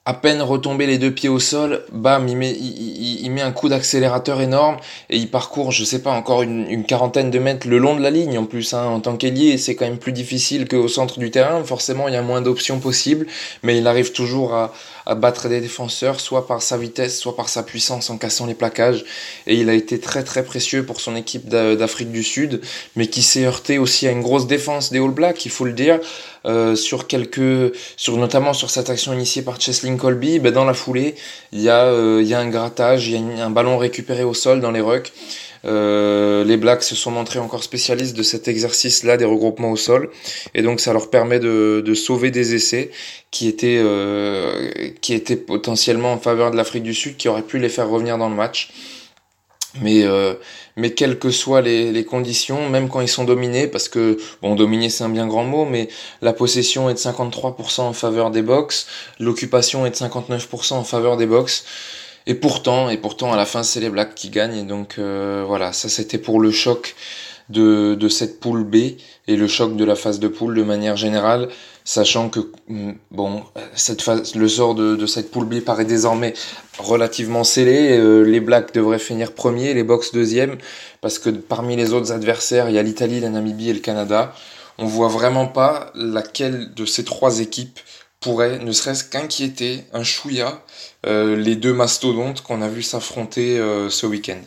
à 0.08 0.14
peine 0.14 0.42
retombé 0.42 0.86
les 0.86 0.98
deux 0.98 1.12
pieds 1.12 1.28
au 1.28 1.38
sol, 1.38 1.84
bam, 1.92 2.30
il 2.30 2.38
met, 2.38 2.52
il, 2.52 3.30
met 3.30 3.42
un 3.42 3.52
coup 3.52 3.68
d'accélérateur 3.68 4.40
énorme 4.40 4.78
et 5.10 5.18
il 5.18 5.30
parcourt, 5.30 5.74
je 5.74 5.84
sais 5.84 6.02
pas, 6.02 6.12
encore 6.12 6.44
une, 6.44 6.86
quarantaine 6.86 7.30
de 7.30 7.40
mètres 7.40 7.68
le 7.68 7.78
long 7.78 7.94
de 7.94 8.02
la 8.02 8.10
ligne 8.10 8.38
en 8.38 8.46
plus. 8.46 8.74
Hein, 8.74 8.86
en 8.86 9.02
tant 9.02 9.18
qu'ailier, 9.18 9.58
c'est 9.58 9.76
quand 9.76 9.84
même 9.84 9.98
plus 9.98 10.14
difficile 10.14 10.66
qu'au 10.70 10.88
centre 10.88 11.20
du 11.20 11.30
terrain. 11.30 11.62
Forcément, 11.66 12.08
il 12.08 12.14
y 12.14 12.18
a 12.18 12.22
moins 12.22 12.42
d'options 12.42 12.80
possibles, 12.80 13.28
mais 13.64 13.78
il 13.78 13.86
arrive 13.86 14.14
toujours 14.14 14.54
à, 14.54 14.72
à 15.08 15.16
battre 15.16 15.48
des 15.48 15.62
défenseurs, 15.62 16.20
soit 16.20 16.46
par 16.48 16.62
sa 16.62 16.78
vitesse, 16.78 17.18
soit 17.18 17.36
par 17.36 17.48
sa 17.48 17.64
puissance 17.64 18.10
en 18.10 18.18
cassant 18.18 18.46
les 18.46 18.54
plaquages. 18.54 19.06
Et 19.48 19.56
il 19.56 19.70
a 19.70 19.74
été 19.74 20.00
très 20.00 20.24
très 20.24 20.44
précieux 20.44 20.86
pour 20.86 21.00
son 21.00 21.16
équipe 21.16 21.48
d'Afrique 21.48 22.12
du 22.12 22.24
Sud, 22.24 22.62
mais 22.98 23.08
qui 23.08 23.24
s'est 23.24 23.46
heurté 23.46 23.78
aussi 23.78 24.06
à 24.06 24.12
une 24.12 24.22
grosse 24.22 24.48
défense 24.48 24.92
des 24.92 25.00
All 25.00 25.12
Blacks, 25.12 25.46
il 25.46 25.52
faut 25.52 25.66
le 25.66 25.74
dire. 25.74 26.00
Euh, 26.46 26.76
sur 26.76 27.08
quelques, 27.08 27.76
sur 27.98 28.16
notamment 28.16 28.54
sur 28.54 28.70
cette 28.70 28.90
action 28.90 29.12
initiée 29.12 29.42
par 29.42 29.60
Cheslin 29.60 29.98
Colby, 29.98 30.40
ben 30.40 30.54
dans 30.54 30.64
la 30.64 30.74
foulée, 30.74 31.16
il 31.52 31.62
y 31.62 31.70
a, 31.70 31.86
euh, 31.86 32.24
y 32.24 32.34
a 32.34 32.40
un 32.40 32.48
grattage, 32.48 33.08
il 33.08 33.38
y 33.38 33.42
a 33.42 33.46
un 33.46 33.50
ballon 33.50 33.78
récupéré 33.78 34.24
au 34.24 34.34
sol 34.34 34.62
dans 34.62 34.72
les 34.72 34.80
rucks. 34.80 35.12
Euh, 35.66 36.44
les 36.44 36.58
Blacks 36.58 36.84
se 36.84 36.96
sont 36.96 37.12
montrés 37.12 37.40
encore 37.40 37.64
spécialistes 37.64 38.16
de 38.16 38.24
cet 38.24 38.48
exercice-là 38.48 39.18
des 39.18 39.26
regroupements 39.26 39.72
au 39.72 39.78
sol, 39.78 40.10
et 40.54 40.62
donc 40.62 40.80
ça 40.80 40.94
leur 40.94 41.10
permet 41.10 41.40
de, 41.40 41.84
de 41.86 41.94
sauver 41.94 42.32
des 42.32 42.56
essais 42.56 42.92
qui 43.32 43.48
étaient, 43.48 43.82
euh, 43.84 44.70
qui 45.02 45.14
étaient 45.14 45.36
potentiellement 45.36 46.14
en 46.14 46.20
faveur 46.20 46.52
de 46.52 46.58
l'Afrique 46.58 46.84
du 46.84 46.94
Sud, 46.94 47.18
qui 47.18 47.28
auraient 47.28 47.42
pu 47.42 47.58
les 47.60 47.70
faire 47.70 47.90
revenir 47.90 48.18
dans 48.18 48.30
le 48.30 48.36
match. 48.36 48.70
Mais, 49.82 50.04
euh, 50.04 50.34
mais 50.76 50.92
quelles 50.92 51.20
que 51.20 51.30
soient 51.30 51.62
les, 51.62 51.92
les, 51.92 52.04
conditions, 52.04 52.70
même 52.70 52.90
quand 52.90 53.02
ils 53.02 53.08
sont 53.08 53.26
dominés, 53.26 53.68
parce 53.68 53.90
que, 53.90 54.18
bon, 54.42 54.56
dominer 54.56 54.90
c'est 54.90 55.04
un 55.04 55.10
bien 55.10 55.28
grand 55.28 55.44
mot, 55.44 55.66
mais 55.66 55.88
la 56.22 56.34
possession 56.34 56.90
est 56.90 56.94
de 56.94 57.00
53% 57.00 57.82
en 57.82 57.94
faveur 57.94 58.32
des 58.32 58.42
box, 58.42 58.88
l'occupation 59.20 59.86
est 59.86 59.92
de 59.92 59.96
59% 59.96 60.74
en 60.74 60.84
faveur 60.84 61.18
des 61.18 61.28
box. 61.28 61.66
Et 62.28 62.36
pourtant, 62.36 62.90
et 62.90 62.98
pourtant, 62.98 63.32
à 63.32 63.38
la 63.38 63.46
fin, 63.46 63.64
c'est 63.64 63.80
les 63.80 63.90
Blacks 63.90 64.14
qui 64.14 64.30
gagnent. 64.30 64.68
Donc, 64.68 64.96
euh, 65.00 65.46
voilà, 65.48 65.72
ça 65.72 65.88
c'était 65.88 66.18
pour 66.18 66.42
le 66.42 66.52
choc 66.52 66.96
de, 67.50 68.10
cette 68.10 68.42
poule 68.42 68.66
B 68.66 68.76
et 69.28 69.36
le 69.38 69.48
choc 69.48 69.78
de 69.78 69.86
la 69.86 69.96
phase 69.96 70.20
de 70.20 70.28
poule 70.28 70.54
de 70.54 70.64
manière 70.64 70.98
générale 70.98 71.48
sachant 71.86 72.28
que 72.28 72.42
mm, 72.68 72.92
bon, 73.12 73.44
le 74.36 74.48
sort 74.50 74.76
de, 74.76 74.98
de, 74.98 75.06
cette 75.06 75.32
poule 75.32 75.46
B 75.46 75.62
paraît 75.62 75.86
désormais 75.86 76.34
relativement 76.78 77.46
scellé. 77.46 77.98
Euh, 77.98 78.24
les 78.24 78.42
Blacks 78.42 78.74
devraient 78.74 79.00
finir 79.00 79.32
premier, 79.32 79.74
les 79.74 79.84
Box 79.84 80.12
deuxième, 80.12 80.58
parce 81.00 81.20
que 81.20 81.30
parmi 81.30 81.78
les 81.78 81.94
autres 81.94 82.12
adversaires, 82.12 82.70
il 82.70 82.76
y 82.76 82.80
a 82.80 82.84
l'Italie, 82.84 83.22
la 83.22 83.30
Namibie 83.30 83.70
et 83.70 83.74
le 83.74 83.80
Canada. 83.80 84.34
On 84.78 84.86
voit 84.86 85.08
vraiment 85.08 85.48
pas 85.48 85.92
laquelle 85.96 86.74
de 86.74 86.86
ces 86.86 87.06
trois 87.06 87.40
équipes 87.40 87.80
pourrait, 88.20 88.60
ne 88.60 88.72
serait-ce 88.72 89.04
qu'inquiéter 89.04 89.84
un 89.94 90.04
chouïa 90.04 90.62
euh, 91.06 91.36
les 91.36 91.56
deux 91.56 91.74
mastodontes 91.74 92.42
qu'on 92.42 92.62
a 92.62 92.68
vu 92.68 92.82
s'affronter 92.82 93.60
euh, 93.60 93.90
ce 93.90 94.06
week-end. 94.06 94.40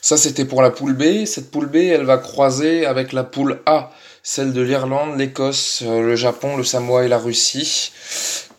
Ça, 0.00 0.16
c'était 0.16 0.44
pour 0.44 0.62
la 0.62 0.70
poule 0.70 0.94
B. 0.94 1.26
Cette 1.26 1.50
poule 1.50 1.66
B, 1.66 1.76
elle 1.76 2.04
va 2.04 2.18
croiser 2.18 2.86
avec 2.86 3.12
la 3.12 3.24
poule 3.24 3.60
A 3.66 3.92
celle 4.22 4.52
de 4.52 4.60
l'Irlande, 4.60 5.18
l'Écosse, 5.18 5.82
euh, 5.84 6.00
le 6.00 6.16
Japon, 6.16 6.56
le 6.56 6.64
Samoa 6.64 7.04
et 7.04 7.08
la 7.08 7.18
Russie. 7.18 7.92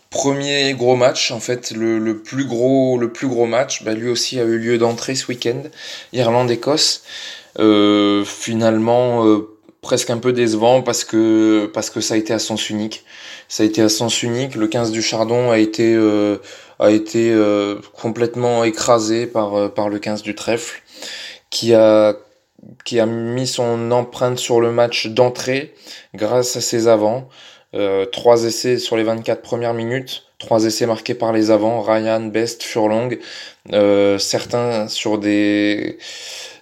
Premier 0.09 0.73
gros 0.73 0.95
match, 0.95 1.31
en 1.31 1.39
fait, 1.39 1.71
le, 1.71 2.17
plus 2.19 2.45
gros, 2.45 2.97
le 2.97 3.11
plus 3.11 3.27
gros 3.27 3.45
match, 3.45 3.83
bah, 3.83 3.93
lui 3.93 4.09
aussi 4.09 4.39
a 4.39 4.43
eu 4.43 4.57
lieu 4.57 4.77
d'entrée 4.77 5.15
ce 5.15 5.27
week-end, 5.27 5.63
Irlande-Écosse. 6.13 7.03
Finalement, 8.25 9.25
presque 9.81 10.09
un 10.09 10.17
peu 10.17 10.33
décevant 10.33 10.81
parce 10.81 11.03
que 11.03 11.69
parce 11.73 11.89
que 11.89 12.01
ça 12.01 12.15
a 12.15 12.17
été 12.17 12.33
à 12.33 12.39
sens 12.39 12.69
unique. 12.69 13.05
Ça 13.47 13.63
a 13.63 13.65
été 13.65 13.81
à 13.81 13.89
sens 13.89 14.23
unique. 14.23 14.55
Le 14.55 14.67
15 14.67 14.91
du 14.91 15.01
Chardon 15.01 15.51
a 15.51 15.59
été 15.59 15.97
a 16.79 16.91
été 16.91 17.35
complètement 17.93 18.63
écrasé 18.63 19.27
par 19.27 19.73
par 19.73 19.89
le 19.89 19.99
15 19.99 20.21
du 20.21 20.35
Trèfle, 20.35 20.81
qui 21.49 21.73
a 21.73 22.15
qui 22.85 22.99
a 22.99 23.05
mis 23.05 23.47
son 23.47 23.91
empreinte 23.91 24.39
sur 24.39 24.59
le 24.59 24.71
match 24.71 25.07
d'entrée 25.07 25.73
grâce 26.15 26.55
à 26.55 26.61
ses 26.61 26.87
avants. 26.87 27.29
Euh, 27.73 28.05
trois 28.05 28.45
essais 28.45 28.79
sur 28.79 28.95
les 28.95 29.03
24 29.03 29.41
premières 29.41 29.73
minutes, 29.73 30.23
trois 30.39 30.63
essais 30.65 30.85
marqués 30.85 31.13
par 31.13 31.33
les 31.33 31.51
avants, 31.51 31.81
Ryan, 31.81 32.21
Best, 32.21 32.63
Furlong, 32.63 33.19
euh, 33.73 34.17
certains 34.17 34.87
sur 34.87 35.17
des 35.17 35.97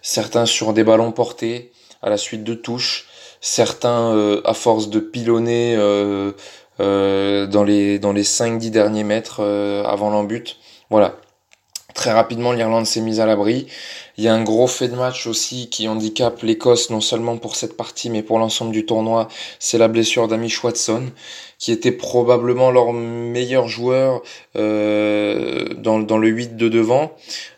certains 0.01 0.45
sur 0.45 0.73
des 0.73 0.84
ballons 0.84 1.12
portés 1.12 1.71
à 2.06 2.10
la 2.10 2.18
suite 2.18 2.44
de 2.44 2.54
touches, 2.54 3.08
certains 3.41 4.13
euh, 4.13 4.41
à 4.46 4.54
force 4.54 4.89
de 4.89 5.00
pilonner 5.00 5.76
euh, 5.76 6.32
euh, 6.80 7.48
dans 7.48 7.63
les 7.63 8.00
dans 8.00 8.13
les 8.13 8.24
5-10 8.24 8.70
derniers 8.70 9.04
mètres 9.04 9.41
avant 9.86 10.10
l'embut. 10.10 10.58
Voilà, 10.89 11.18
Très 11.96 12.12
rapidement, 12.12 12.52
l'Irlande 12.52 12.86
s'est 12.86 13.00
mise 13.00 13.22
à 13.22 13.26
l'abri. 13.26 13.68
Il 14.18 14.26
y 14.26 14.28
a 14.28 14.34
un 14.34 14.44
gros 14.44 14.68
fait 14.68 14.89
de 14.89 14.96
match 14.96 15.28
aussi 15.28 15.70
qui 15.70 15.88
handicape 15.88 16.41
l'Écosse, 16.41 16.89
non 16.89 17.00
seulement 17.00 17.38
pour 17.38 17.56
cette 17.56 17.78
partie, 17.78 18.10
mais 18.10 18.22
pour 18.22 18.38
l'ensemble 18.38 18.74
du 18.74 18.86
tournoi. 18.86 19.30
C'est 19.60 19.78
la 19.78 19.88
blessure 19.88 20.28
d'Amish 20.28 20.62
Watson, 20.62 21.06
qui 21.58 21.72
était 21.72 21.94
probablement 21.94 22.70
leur 22.70 22.91
meilleur 22.91 23.70
joueur 23.70 24.24
dans, 24.56 26.00
dans, 26.00 26.18
le 26.18 26.28
8 26.28 26.58
de 26.58 26.68
devant, 26.68 27.13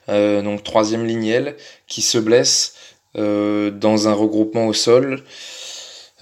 euh, 0.09 0.41
donc 0.41 0.63
troisième 0.63 1.05
ligne 1.05 1.53
qui 1.87 2.01
se 2.01 2.17
blesse 2.17 2.75
dans 3.15 4.07
un 4.07 4.13
regroupement 4.13 4.67
au 4.67 4.73
sol. 4.73 5.23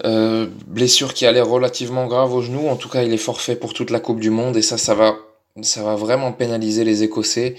Euh, 0.04 0.46
blessure 0.66 1.14
qui 1.14 1.24
a 1.24 1.32
l'air 1.32 1.48
relativement 1.48 2.06
grave 2.06 2.34
au 2.34 2.42
genou. 2.42 2.68
En 2.68 2.76
tout 2.76 2.88
cas, 2.88 3.02
il 3.02 3.12
est 3.14 3.18
forfait 3.18 3.56
pour 3.56 3.72
toute 3.72 3.90
la 3.90 4.00
Coupe 4.00 4.20
du 4.20 4.28
Monde 4.28 4.56
et 4.56 4.62
ça, 4.62 4.76
ça 4.76 4.94
va, 4.94 5.16
ça 5.62 5.82
va 5.82 5.94
vraiment 5.94 6.32
pénaliser 6.32 6.84
les 6.84 7.02
Écossais 7.02 7.56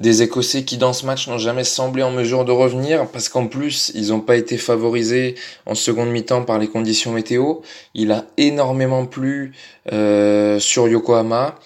des 0.00 0.22
Écossais 0.22 0.64
qui 0.64 0.78
dans 0.78 0.94
ce 0.94 1.04
match 1.04 1.28
n'ont 1.28 1.38
jamais 1.38 1.62
semblé 1.62 2.02
en 2.02 2.10
mesure 2.10 2.46
de 2.46 2.52
revenir 2.52 3.06
parce 3.08 3.28
qu'en 3.28 3.46
plus 3.46 3.92
ils 3.94 4.08
n'ont 4.08 4.20
pas 4.20 4.36
été 4.36 4.56
favorisés 4.56 5.34
en 5.66 5.74
seconde 5.74 6.08
mi-temps 6.08 6.42
par 6.42 6.58
les 6.58 6.68
conditions 6.68 7.12
météo. 7.12 7.56
Il 7.94 8.10
a 8.10 8.24
énormément 8.38 9.04
plu 9.04 9.52
euh, 9.92 10.58
sur 10.58 10.88
Yokohama, 10.88 11.56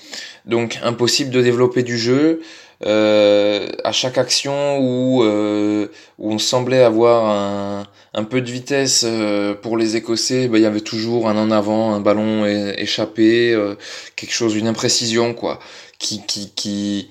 donc 0.46 0.80
impossible 0.82 1.30
de 1.30 1.40
développer 1.40 1.84
du 1.84 1.96
jeu. 1.96 2.42
Euh, 2.86 3.66
à 3.82 3.92
chaque 3.92 4.18
action 4.18 4.78
où, 4.78 5.22
euh, 5.24 5.88
on 6.18 6.38
semblait 6.38 6.82
avoir 6.82 7.86
un, 8.14 8.24
peu 8.24 8.42
de 8.42 8.50
vitesse 8.50 9.04
euh, 9.06 9.54
pour 9.54 9.76
les 9.76 9.96
Écossais, 9.96 10.48
bah, 10.48 10.58
il 10.58 10.62
y 10.62 10.66
avait 10.66 10.80
toujours 10.80 11.28
un 11.28 11.36
en 11.36 11.50
avant, 11.50 11.94
un 11.94 12.00
ballon 12.00 12.44
échappé, 12.46 13.52
euh, 13.52 13.76
quelque 14.16 14.32
chose, 14.32 14.54
une 14.54 14.66
imprécision 14.66 15.34
quoi, 15.34 15.60
qui, 15.98 16.24
qui, 16.26 16.50
qui, 16.50 17.08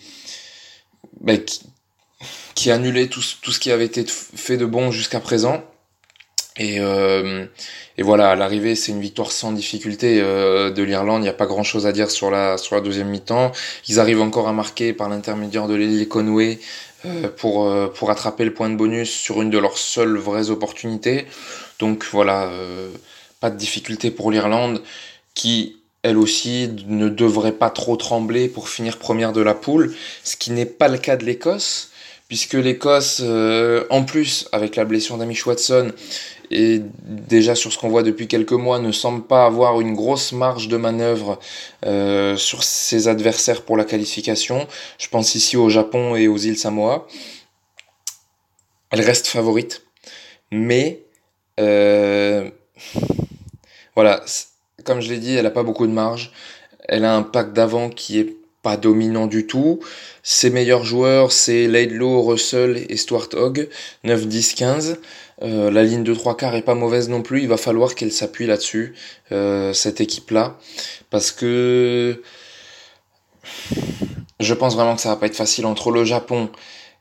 bah, 1.21 1.33
qui 2.55 2.71
annulait 2.71 3.07
tout 3.07 3.21
ce 3.21 3.59
qui 3.59 3.71
avait 3.71 3.85
été 3.85 4.05
fait 4.07 4.57
de 4.57 4.65
bon 4.65 4.91
jusqu'à 4.91 5.19
présent. 5.19 5.63
Et, 6.57 6.79
euh, 6.79 7.47
et 7.97 8.03
voilà, 8.03 8.35
l'arrivée, 8.35 8.75
c'est 8.75 8.91
une 8.91 9.01
victoire 9.01 9.31
sans 9.31 9.51
difficulté 9.51 10.19
euh, 10.19 10.71
de 10.71 10.81
l'Irlande. 10.81 11.21
Il 11.21 11.23
n'y 11.23 11.29
a 11.29 11.33
pas 11.33 11.45
grand-chose 11.45 11.85
à 11.85 11.91
dire 11.91 12.09
sur 12.09 12.31
la, 12.31 12.55
deuxième 12.83 13.09
mi-temps. 13.09 13.51
Ils 13.87 13.99
arrivent 13.99 14.21
encore 14.21 14.47
à 14.47 14.53
marquer 14.53 14.93
par 14.93 15.09
l'intermédiaire 15.09 15.67
de 15.67 15.75
Lily 15.75 16.07
Conway 16.07 16.59
euh, 17.05 17.27
pour, 17.29 17.65
euh, 17.65 17.87
pour 17.87 18.09
attraper 18.09 18.45
le 18.45 18.53
point 18.53 18.69
de 18.69 18.75
bonus 18.75 19.11
sur 19.11 19.41
une 19.41 19.51
de 19.51 19.59
leurs 19.59 19.77
seules 19.77 20.17
vraies 20.17 20.49
opportunités. 20.49 21.27
Donc 21.77 22.05
voilà, 22.11 22.49
pas 23.41 23.49
de 23.49 23.57
difficulté 23.57 24.09
pour 24.09 24.31
l'Irlande 24.31 24.81
qui, 25.33 25.77
elle 26.01 26.17
aussi, 26.17 26.69
ne 26.87 27.09
devrait 27.09 27.51
pas 27.51 27.69
trop 27.69 27.97
trembler 27.97 28.47
pour 28.47 28.69
finir 28.69 28.97
première 28.97 29.33
de 29.33 29.41
la 29.41 29.53
poule, 29.53 29.93
ce 30.23 30.37
qui 30.37 30.51
n'est 30.51 30.67
pas 30.67 30.87
le 30.87 30.97
cas 30.97 31.17
de 31.17 31.25
l'Écosse 31.25 31.89
puisque 32.29 32.53
l'Écosse, 32.53 33.21
en 33.89 34.03
plus, 34.05 34.47
avec 34.53 34.75
la 34.75 34.85
blessure 34.85 35.17
d'Amish 35.17 35.45
Watson, 35.45 35.91
et 36.51 36.81
déjà 37.03 37.55
sur 37.55 37.71
ce 37.71 37.77
qu'on 37.77 37.89
voit 37.89 38.03
depuis 38.03 38.27
quelques 38.27 38.53
mois, 38.53 38.79
ne 38.79 38.91
semble 38.91 39.23
pas 39.23 39.45
avoir 39.45 39.81
une 39.81 39.95
grosse 39.95 40.31
marge 40.31 40.67
de 40.67 40.77
manœuvre 40.77 41.39
euh, 41.85 42.35
sur 42.37 42.63
ses 42.63 43.07
adversaires 43.07 43.63
pour 43.63 43.77
la 43.77 43.85
qualification. 43.85 44.67
Je 44.97 45.07
pense 45.07 45.35
ici 45.35 45.57
au 45.57 45.69
Japon 45.69 46.15
et 46.15 46.27
aux 46.27 46.37
îles 46.37 46.57
Samoa. 46.57 47.07
Elle 48.91 49.01
reste 49.01 49.27
favorite, 49.27 49.83
mais 50.51 51.03
euh, 51.59 52.49
voilà, 53.95 54.23
comme 54.83 55.01
je 55.01 55.09
l'ai 55.09 55.17
dit, 55.17 55.33
elle 55.33 55.43
n'a 55.43 55.51
pas 55.51 55.63
beaucoup 55.63 55.87
de 55.87 55.91
marge. 55.91 56.31
Elle 56.87 57.05
a 57.05 57.15
un 57.15 57.23
pack 57.23 57.53
d'avant 57.53 57.89
qui 57.89 58.19
est 58.19 58.35
pas 58.63 58.77
dominant 58.77 59.27
du 59.27 59.45
tout. 59.45 59.79
Ses 60.23 60.49
meilleurs 60.49 60.83
joueurs, 60.83 61.31
c'est 61.31 61.67
Laidlow, 61.67 62.23
Russell 62.23 62.85
et 62.89 62.97
Stuart 62.97 63.29
Hogg, 63.33 63.69
9, 64.03 64.27
10, 64.27 64.53
15. 64.55 64.97
Euh, 65.43 65.69
la 65.69 65.83
ligne 65.83 66.03
de 66.03 66.13
trois 66.15 66.35
quarts 66.35 66.55
est 66.55 66.63
pas 66.63 66.73
mauvaise 66.73 67.09
non 67.09 67.21
plus. 67.21 67.41
Il 67.41 67.47
va 67.47 67.57
falloir 67.57 67.93
qu'elle 67.93 68.11
s'appuie 68.11 68.47
là-dessus, 68.47 68.95
euh, 69.31 69.73
cette 69.73 70.01
équipe-là, 70.01 70.57
parce 71.11 71.31
que 71.31 72.21
je 74.39 74.53
pense 74.53 74.75
vraiment 74.75 74.95
que 74.95 75.01
ça 75.01 75.09
va 75.09 75.17
pas 75.17 75.27
être 75.27 75.35
facile 75.35 75.65
entre 75.65 75.91
le 75.91 76.05
Japon, 76.05 76.49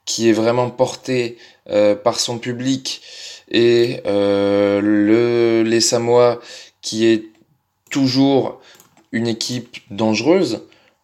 qui 0.05 0.29
est 0.29 0.33
vraiment 0.33 0.71
porté 0.71 1.39
euh, 1.71 1.95
par 1.95 2.19
son 2.19 2.39
public, 2.39 3.03
et 3.51 4.01
euh, 4.07 4.81
le, 4.81 5.63
les 5.63 5.81
Samoa, 5.81 6.41
qui 6.81 7.07
est 7.07 7.25
toujours 7.91 8.61
une 9.13 9.29
équipe 9.29 9.77
dangereuse. 9.91 10.63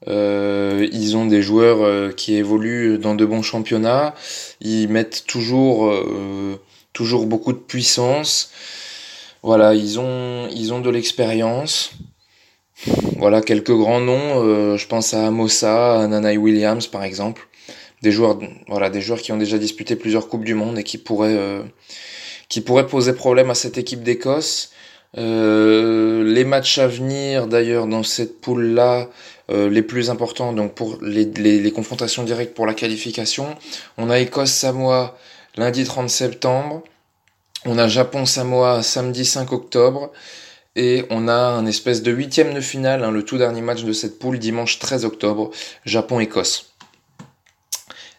Euh, 0.09 0.89
ils 0.93 1.17
ont 1.17 1.27
des 1.27 1.43
joueurs 1.43 1.83
euh, 1.83 2.13
qui 2.13 2.35
évoluent 2.35 2.99
dans 2.99 3.15
de 3.15 3.25
bons 3.25 3.43
championnats. 3.43 4.15
Ils 4.61 4.89
mettent 4.89 5.25
toujours, 5.27 5.89
euh, 5.89 6.59
toujours 6.93 7.27
beaucoup 7.27 7.53
de 7.53 7.59
puissance. 7.59 8.51
Voilà, 9.43 9.75
ils 9.75 10.01
ont, 10.01 10.49
ils 10.49 10.73
ont 10.73 10.81
de 10.81 10.91
l'expérience. 10.91 11.93
Voilà 13.17 13.41
quelques 13.41 13.75
grands 13.75 14.01
noms. 14.01 14.77
Je 14.77 14.87
pense 14.87 15.15
à 15.15 15.31
Mossa, 15.31 16.01
à 16.01 16.07
Nanai 16.07 16.37
Williams 16.37 16.87
par 16.87 17.03
exemple. 17.05 17.49
Des 18.03 18.13
joueurs, 18.13 18.39
voilà, 18.69 18.91
des 18.91 19.01
joueurs 19.01 19.21
qui 19.21 19.33
ont 19.33 19.37
déjà 19.37 19.59
disputé 19.59 19.97
plusieurs 19.97 20.29
coupes 20.29 20.45
du 20.45 20.55
monde 20.55 20.79
et 20.79 20.85
qui 20.85 20.99
pourraient, 20.99 21.63
qui 22.49 22.61
pourraient 22.61 22.87
poser 22.87 23.13
problème 23.13 23.51
à 23.51 23.55
cette 23.55 23.79
équipe 23.79 24.03
d'Écosse. 24.03 24.71
Euh, 25.17 26.23
les 26.25 26.45
matchs 26.45 26.79
à 26.79 26.87
venir, 26.87 27.47
d'ailleurs, 27.47 27.87
dans 27.87 28.03
cette 28.03 28.41
poule-là, 28.41 29.09
euh, 29.51 29.71
les 29.71 29.83
plus 29.83 30.11
importants, 30.11 30.53
donc 30.53 30.75
pour 30.75 30.99
les, 31.01 31.73
confrontations 31.73 32.25
directes 32.25 32.55
pour 32.55 32.67
la 32.67 32.75
qualification, 32.75 33.57
on 33.97 34.11
a 34.11 34.19
Écosse-Samoa 34.19 35.17
lundi 35.57 35.85
30 35.85 36.11
septembre, 36.11 36.83
on 37.65 37.79
a 37.79 37.89
Japon-Samoa 37.89 38.83
samedi 38.83 39.25
5 39.25 39.53
octobre, 39.53 40.13
et 40.77 41.07
on 41.11 41.27
a 41.29 41.35
un 41.35 41.67
espèce 41.67 42.03
de 42.03 42.13
huitième 42.13 42.53
de 42.53 42.61
finale, 42.61 43.03
hein, 43.03 43.11
le 43.11 43.25
tout 43.25 43.39
dernier 43.39 43.63
match 43.63 43.85
de 43.85 43.93
cette 43.93 44.19
poule, 44.19 44.39
dimanche 44.39 44.79
13 44.79 45.07
octobre, 45.07 45.51
Japon-Écosse. 45.87 46.75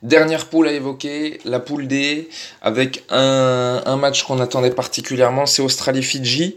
Dernière 0.01 0.45
poule 0.45 0.69
à 0.69 0.71
évoquer, 0.71 1.39
la 1.43 1.59
poule 1.59 1.85
D, 1.85 2.29
avec 2.62 3.03
un, 3.09 3.97
match 3.97 4.23
qu'on 4.23 4.39
attendait 4.39 4.71
particulièrement, 4.71 5.45
c'est 5.45 5.62
Australie-Fidji, 5.62 6.55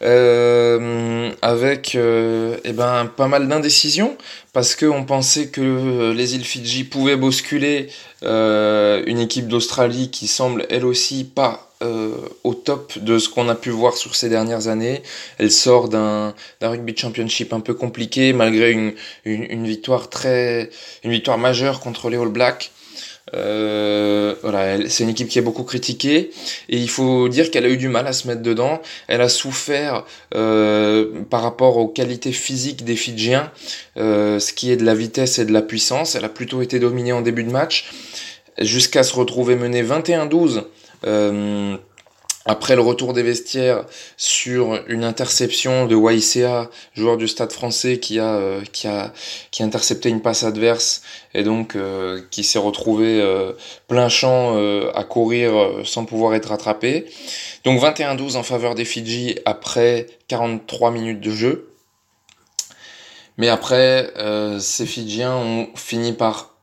euh, 0.00 1.30
avec 1.42 1.94
euh, 1.96 2.56
eh 2.64 2.72
ben, 2.72 3.10
pas 3.14 3.28
mal 3.28 3.46
d'indécisions, 3.46 4.16
parce 4.52 4.76
qu'on 4.76 5.04
pensait 5.04 5.48
que 5.48 6.12
les 6.12 6.34
îles 6.34 6.44
Fidji 6.44 6.84
pouvaient 6.84 7.16
bousculer 7.16 7.88
euh, 8.22 9.02
une 9.06 9.18
équipe 9.18 9.48
d'Australie 9.48 10.10
qui 10.10 10.26
semble 10.26 10.66
elle 10.68 10.84
aussi 10.84 11.24
pas 11.24 11.72
euh, 11.82 12.16
au 12.44 12.54
top 12.54 12.98
de 12.98 13.18
ce 13.18 13.28
qu'on 13.28 13.48
a 13.48 13.54
pu 13.54 13.70
voir 13.70 13.96
sur 13.96 14.14
ces 14.14 14.28
dernières 14.28 14.68
années. 14.68 15.02
Elle 15.38 15.50
sort 15.50 15.88
d'un 15.88 16.34
rugby 16.60 16.94
championship 16.96 17.52
un 17.52 17.60
peu 17.60 17.74
compliqué 17.74 18.32
malgré 18.32 18.72
une, 18.72 18.92
une, 19.24 19.66
victoire 19.66 20.10
très 20.10 20.70
une 21.02 21.10
victoire 21.10 21.38
majeure 21.38 21.80
contre 21.80 22.10
les 22.10 22.18
All 22.18 22.28
Blacks. 22.28 22.70
Euh, 23.34 24.34
voilà, 24.42 24.88
c'est 24.88 25.04
une 25.04 25.10
équipe 25.10 25.28
qui 25.28 25.38
est 25.38 25.42
beaucoup 25.42 25.62
critiquée 25.62 26.30
et 26.68 26.76
il 26.76 26.90
faut 26.90 27.28
dire 27.28 27.50
qu'elle 27.50 27.64
a 27.64 27.68
eu 27.68 27.76
du 27.76 27.88
mal 27.88 28.06
à 28.06 28.12
se 28.12 28.26
mettre 28.28 28.42
dedans. 28.42 28.80
Elle 29.08 29.20
a 29.20 29.28
souffert 29.28 30.04
euh, 30.34 31.22
par 31.30 31.42
rapport 31.42 31.76
aux 31.76 31.88
qualités 31.88 32.32
physiques 32.32 32.84
des 32.84 32.96
Fidjiens, 32.96 33.50
euh, 33.96 34.38
ce 34.38 34.52
qui 34.52 34.70
est 34.72 34.76
de 34.76 34.84
la 34.84 34.94
vitesse 34.94 35.38
et 35.38 35.44
de 35.44 35.52
la 35.52 35.62
puissance. 35.62 36.14
Elle 36.14 36.24
a 36.24 36.28
plutôt 36.28 36.62
été 36.62 36.78
dominée 36.78 37.12
en 37.12 37.22
début 37.22 37.44
de 37.44 37.50
match 37.50 37.90
jusqu'à 38.58 39.02
se 39.02 39.14
retrouver 39.14 39.56
menée 39.56 39.82
21-12 39.82 40.64
euh, 41.04 41.76
après 42.44 42.74
le 42.74 42.82
retour 42.82 43.12
des 43.12 43.22
vestiaires 43.22 43.84
sur 44.16 44.82
une 44.88 45.04
interception 45.04 45.86
de 45.86 45.94
YCA, 45.94 46.70
joueur 46.94 47.16
du 47.16 47.28
Stade 47.28 47.52
français 47.52 47.98
qui 48.00 48.18
a 48.18 48.34
euh, 48.34 48.62
qui 48.72 48.88
a 48.88 49.12
qui 49.52 49.62
a 49.62 49.66
intercepté 49.66 50.08
une 50.08 50.20
passe 50.20 50.42
adverse 50.42 51.02
et 51.34 51.44
donc 51.44 51.76
euh, 51.76 52.20
qui 52.30 52.42
s'est 52.42 52.58
retrouvé 52.58 53.20
euh, 53.20 53.52
plein 53.86 54.08
champ 54.08 54.56
euh, 54.56 54.90
à 54.94 55.04
courir 55.04 55.56
euh, 55.56 55.82
sans 55.84 56.04
pouvoir 56.04 56.34
être 56.34 56.48
rattrapé. 56.48 57.06
Donc 57.62 57.80
21-12 57.80 58.36
en 58.36 58.42
faveur 58.42 58.74
des 58.74 58.84
Fidji 58.84 59.38
après 59.44 60.08
43 60.26 60.90
minutes 60.90 61.20
de 61.20 61.30
jeu. 61.30 61.68
Mais 63.38 63.48
après, 63.48 64.12
ces 64.60 64.84
Fidjiens 64.84 65.34
ont 65.34 65.68
fini 65.74 66.12
par 66.12 66.54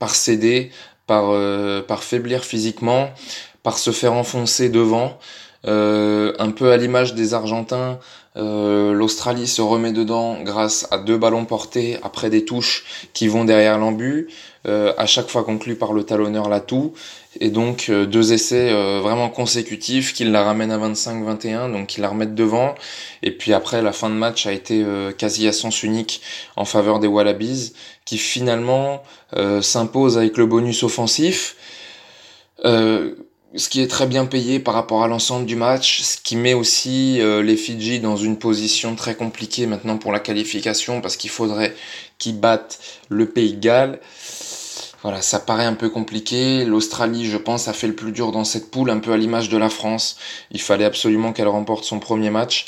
par 0.00 0.16
céder, 0.16 0.72
par 1.06 1.32
par 1.86 2.02
faiblir 2.02 2.44
physiquement 2.44 3.10
par 3.62 3.78
se 3.78 3.90
faire 3.90 4.12
enfoncer 4.12 4.68
devant. 4.68 5.18
Euh, 5.64 6.32
un 6.38 6.50
peu 6.50 6.72
à 6.72 6.76
l'image 6.76 7.14
des 7.14 7.34
Argentins, 7.34 8.00
euh, 8.36 8.92
l'Australie 8.92 9.46
se 9.46 9.62
remet 9.62 9.92
dedans 9.92 10.38
grâce 10.42 10.88
à 10.90 10.98
deux 10.98 11.16
ballons 11.16 11.44
portés 11.44 11.98
après 12.02 12.30
des 12.30 12.44
touches 12.44 12.84
qui 13.12 13.28
vont 13.28 13.44
derrière 13.44 13.78
l'embut, 13.78 14.28
euh, 14.66 14.92
à 14.96 15.06
chaque 15.06 15.28
fois 15.28 15.44
conclu 15.44 15.76
par 15.76 15.92
le 15.92 16.02
talonneur 16.02 16.48
Latou, 16.48 16.94
et 17.38 17.50
donc 17.50 17.90
deux 17.90 18.32
essais 18.32 18.72
vraiment 19.00 19.30
consécutifs 19.30 20.12
qui 20.12 20.24
la 20.24 20.42
ramènent 20.42 20.72
à 20.72 20.78
25-21, 20.78 21.72
donc 21.72 21.86
qui 21.86 22.00
la 22.00 22.08
remettent 22.08 22.34
devant, 22.34 22.74
et 23.22 23.30
puis 23.30 23.54
après 23.54 23.80
la 23.82 23.92
fin 23.92 24.10
de 24.10 24.14
match 24.14 24.46
a 24.46 24.52
été 24.52 24.84
quasi 25.16 25.48
à 25.48 25.52
sens 25.52 25.82
unique 25.82 26.20
en 26.56 26.66
faveur 26.66 26.98
des 26.98 27.06
Wallabies, 27.06 27.72
qui 28.04 28.18
finalement 28.18 29.02
s'imposent 29.62 30.18
avec 30.18 30.36
le 30.36 30.44
bonus 30.44 30.82
offensif. 30.82 31.56
Ce 33.54 33.68
qui 33.68 33.82
est 33.82 33.88
très 33.88 34.06
bien 34.06 34.24
payé 34.24 34.60
par 34.60 34.74
rapport 34.74 35.02
à 35.02 35.08
l'ensemble 35.08 35.44
du 35.44 35.56
match, 35.56 36.00
ce 36.00 36.16
qui 36.16 36.36
met 36.36 36.54
aussi 36.54 37.20
euh, 37.20 37.42
les 37.42 37.56
Fidji 37.56 38.00
dans 38.00 38.16
une 38.16 38.38
position 38.38 38.94
très 38.94 39.14
compliquée 39.14 39.66
maintenant 39.66 39.98
pour 39.98 40.12
la 40.12 40.20
qualification 40.20 41.00
parce 41.00 41.16
qu'il 41.16 41.30
faudrait 41.30 41.74
qu'ils 42.18 42.38
battent 42.38 42.78
le 43.08 43.26
Pays 43.26 43.54
de 43.54 43.60
Galles. 43.60 44.00
Voilà, 45.02 45.20
ça 45.20 45.40
paraît 45.40 45.64
un 45.64 45.74
peu 45.74 45.90
compliqué. 45.90 46.64
L'Australie, 46.64 47.26
je 47.26 47.36
pense, 47.36 47.66
a 47.66 47.72
fait 47.72 47.88
le 47.88 47.94
plus 47.94 48.12
dur 48.12 48.30
dans 48.30 48.44
cette 48.44 48.70
poule, 48.70 48.88
un 48.88 49.00
peu 49.00 49.12
à 49.12 49.16
l'image 49.16 49.48
de 49.48 49.56
la 49.56 49.68
France. 49.68 50.16
Il 50.52 50.60
fallait 50.60 50.84
absolument 50.84 51.32
qu'elle 51.32 51.48
remporte 51.48 51.82
son 51.82 51.98
premier 51.98 52.30
match. 52.30 52.66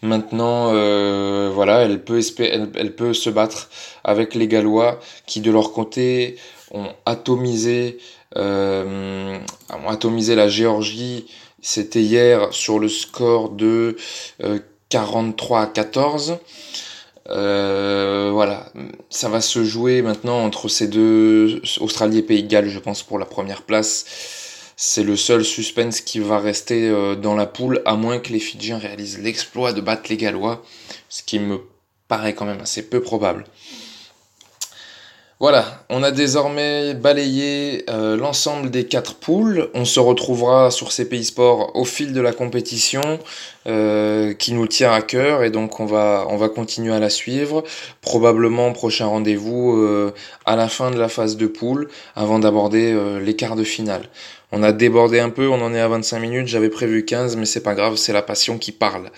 Maintenant, 0.00 0.70
euh, 0.72 1.50
voilà, 1.54 1.82
elle 1.82 2.02
peut, 2.02 2.22
elle, 2.38 2.70
elle 2.74 2.96
peut 2.96 3.12
se 3.12 3.28
battre 3.28 3.68
avec 4.02 4.34
les 4.34 4.48
Gallois 4.48 4.98
qui, 5.26 5.42
de 5.42 5.50
leur 5.50 5.72
côté, 5.72 6.36
ont 6.74 6.88
atomisé 7.06 7.98
euh, 8.36 9.38
ont 9.70 9.88
atomisé 9.88 10.34
la 10.34 10.48
Géorgie, 10.48 11.26
c'était 11.62 12.02
hier 12.02 12.52
sur 12.52 12.78
le 12.78 12.88
score 12.88 13.50
de 13.50 13.96
euh, 14.42 14.58
43 14.90 15.60
à 15.62 15.66
14. 15.66 16.38
Euh, 17.30 18.30
voilà, 18.32 18.70
ça 19.08 19.28
va 19.28 19.40
se 19.40 19.64
jouer 19.64 20.02
maintenant 20.02 20.44
entre 20.44 20.68
ces 20.68 20.88
deux, 20.88 21.62
Australie 21.80 22.18
et 22.18 22.22
Pays 22.22 22.42
de 22.42 22.48
Galles, 22.48 22.68
je 22.68 22.78
pense, 22.78 23.02
pour 23.02 23.18
la 23.18 23.24
première 23.24 23.62
place. 23.62 24.04
C'est 24.76 25.04
le 25.04 25.16
seul 25.16 25.44
suspense 25.44 26.00
qui 26.00 26.18
va 26.18 26.38
rester 26.38 26.88
euh, 26.88 27.14
dans 27.14 27.34
la 27.34 27.46
poule, 27.46 27.80
à 27.86 27.94
moins 27.94 28.18
que 28.18 28.32
les 28.32 28.40
Fidjiens 28.40 28.78
réalisent 28.78 29.20
l'exploit 29.20 29.72
de 29.72 29.80
battre 29.80 30.10
les 30.10 30.16
Gallois, 30.16 30.62
ce 31.08 31.22
qui 31.22 31.38
me 31.38 31.60
paraît 32.08 32.34
quand 32.34 32.44
même 32.44 32.60
assez 32.60 32.82
peu 32.82 33.00
probable. 33.00 33.46
Voilà, 35.44 35.84
on 35.90 36.02
a 36.02 36.10
désormais 36.10 36.94
balayé 36.94 37.84
euh, 37.90 38.16
l'ensemble 38.16 38.70
des 38.70 38.86
quatre 38.86 39.14
poules. 39.14 39.68
On 39.74 39.84
se 39.84 40.00
retrouvera 40.00 40.70
sur 40.70 40.88
CPI 40.88 41.22
Sport 41.22 41.76
au 41.76 41.84
fil 41.84 42.14
de 42.14 42.20
la 42.22 42.32
compétition 42.32 43.02
euh, 43.66 44.32
qui 44.32 44.54
nous 44.54 44.66
tient 44.66 44.90
à 44.90 45.02
cœur 45.02 45.42
et 45.42 45.50
donc 45.50 45.80
on 45.80 45.84
va, 45.84 46.24
on 46.30 46.38
va 46.38 46.48
continuer 46.48 46.94
à 46.94 46.98
la 46.98 47.10
suivre. 47.10 47.62
Probablement 48.00 48.72
prochain 48.72 49.04
rendez-vous 49.04 49.76
euh, 49.76 50.14
à 50.46 50.56
la 50.56 50.66
fin 50.68 50.90
de 50.90 50.98
la 50.98 51.10
phase 51.10 51.36
de 51.36 51.46
poule 51.46 51.90
avant 52.16 52.38
d'aborder 52.38 52.98
les 53.20 53.36
quarts 53.36 53.56
de 53.56 53.64
finale. 53.64 54.08
On 54.56 54.62
a 54.62 54.70
débordé 54.70 55.18
un 55.18 55.30
peu, 55.30 55.48
on 55.48 55.60
en 55.60 55.74
est 55.74 55.80
à 55.80 55.88
25 55.88 56.20
minutes, 56.20 56.46
j'avais 56.46 56.68
prévu 56.68 57.04
15 57.04 57.36
mais 57.36 57.44
c'est 57.44 57.62
pas 57.62 57.74
grave, 57.74 57.96
c'est 57.96 58.12
la 58.12 58.22
passion 58.22 58.56
qui 58.56 58.70
parle. 58.70 59.10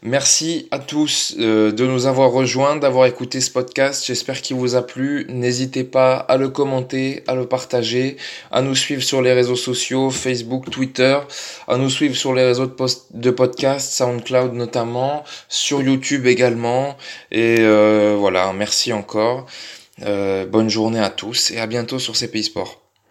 Merci 0.00 0.68
à 0.70 0.78
tous 0.78 1.34
euh, 1.38 1.70
de 1.70 1.86
nous 1.86 2.06
avoir 2.06 2.30
rejoints, 2.30 2.76
d'avoir 2.76 3.04
écouté 3.04 3.42
ce 3.42 3.50
podcast. 3.50 4.04
J'espère 4.06 4.40
qu'il 4.40 4.56
vous 4.56 4.74
a 4.74 4.86
plu. 4.86 5.26
N'hésitez 5.28 5.84
pas 5.84 6.14
à 6.14 6.38
le 6.38 6.48
commenter, 6.48 7.22
à 7.26 7.34
le 7.34 7.46
partager, 7.46 8.16
à 8.50 8.62
nous 8.62 8.74
suivre 8.74 9.02
sur 9.02 9.20
les 9.20 9.34
réseaux 9.34 9.56
sociaux, 9.56 10.08
Facebook, 10.08 10.70
Twitter, 10.70 11.18
à 11.68 11.76
nous 11.76 11.90
suivre 11.90 12.16
sur 12.16 12.32
les 12.32 12.44
réseaux 12.44 12.66
de, 12.66 12.72
post 12.72 13.10
podcast, 13.36 13.92
SoundCloud 13.92 14.54
notamment, 14.54 15.24
sur 15.50 15.82
YouTube 15.82 16.26
également. 16.26 16.96
Et 17.30 17.56
euh, 17.60 18.16
voilà, 18.18 18.50
merci 18.54 18.94
encore. 18.94 19.44
Euh, 20.02 20.46
bonne 20.46 20.70
journée 20.70 21.00
à 21.00 21.10
tous 21.10 21.50
et 21.50 21.58
à 21.58 21.66
bientôt 21.66 21.98
sur 21.98 22.14
CPI 22.14 22.44
Sport. 22.44 22.83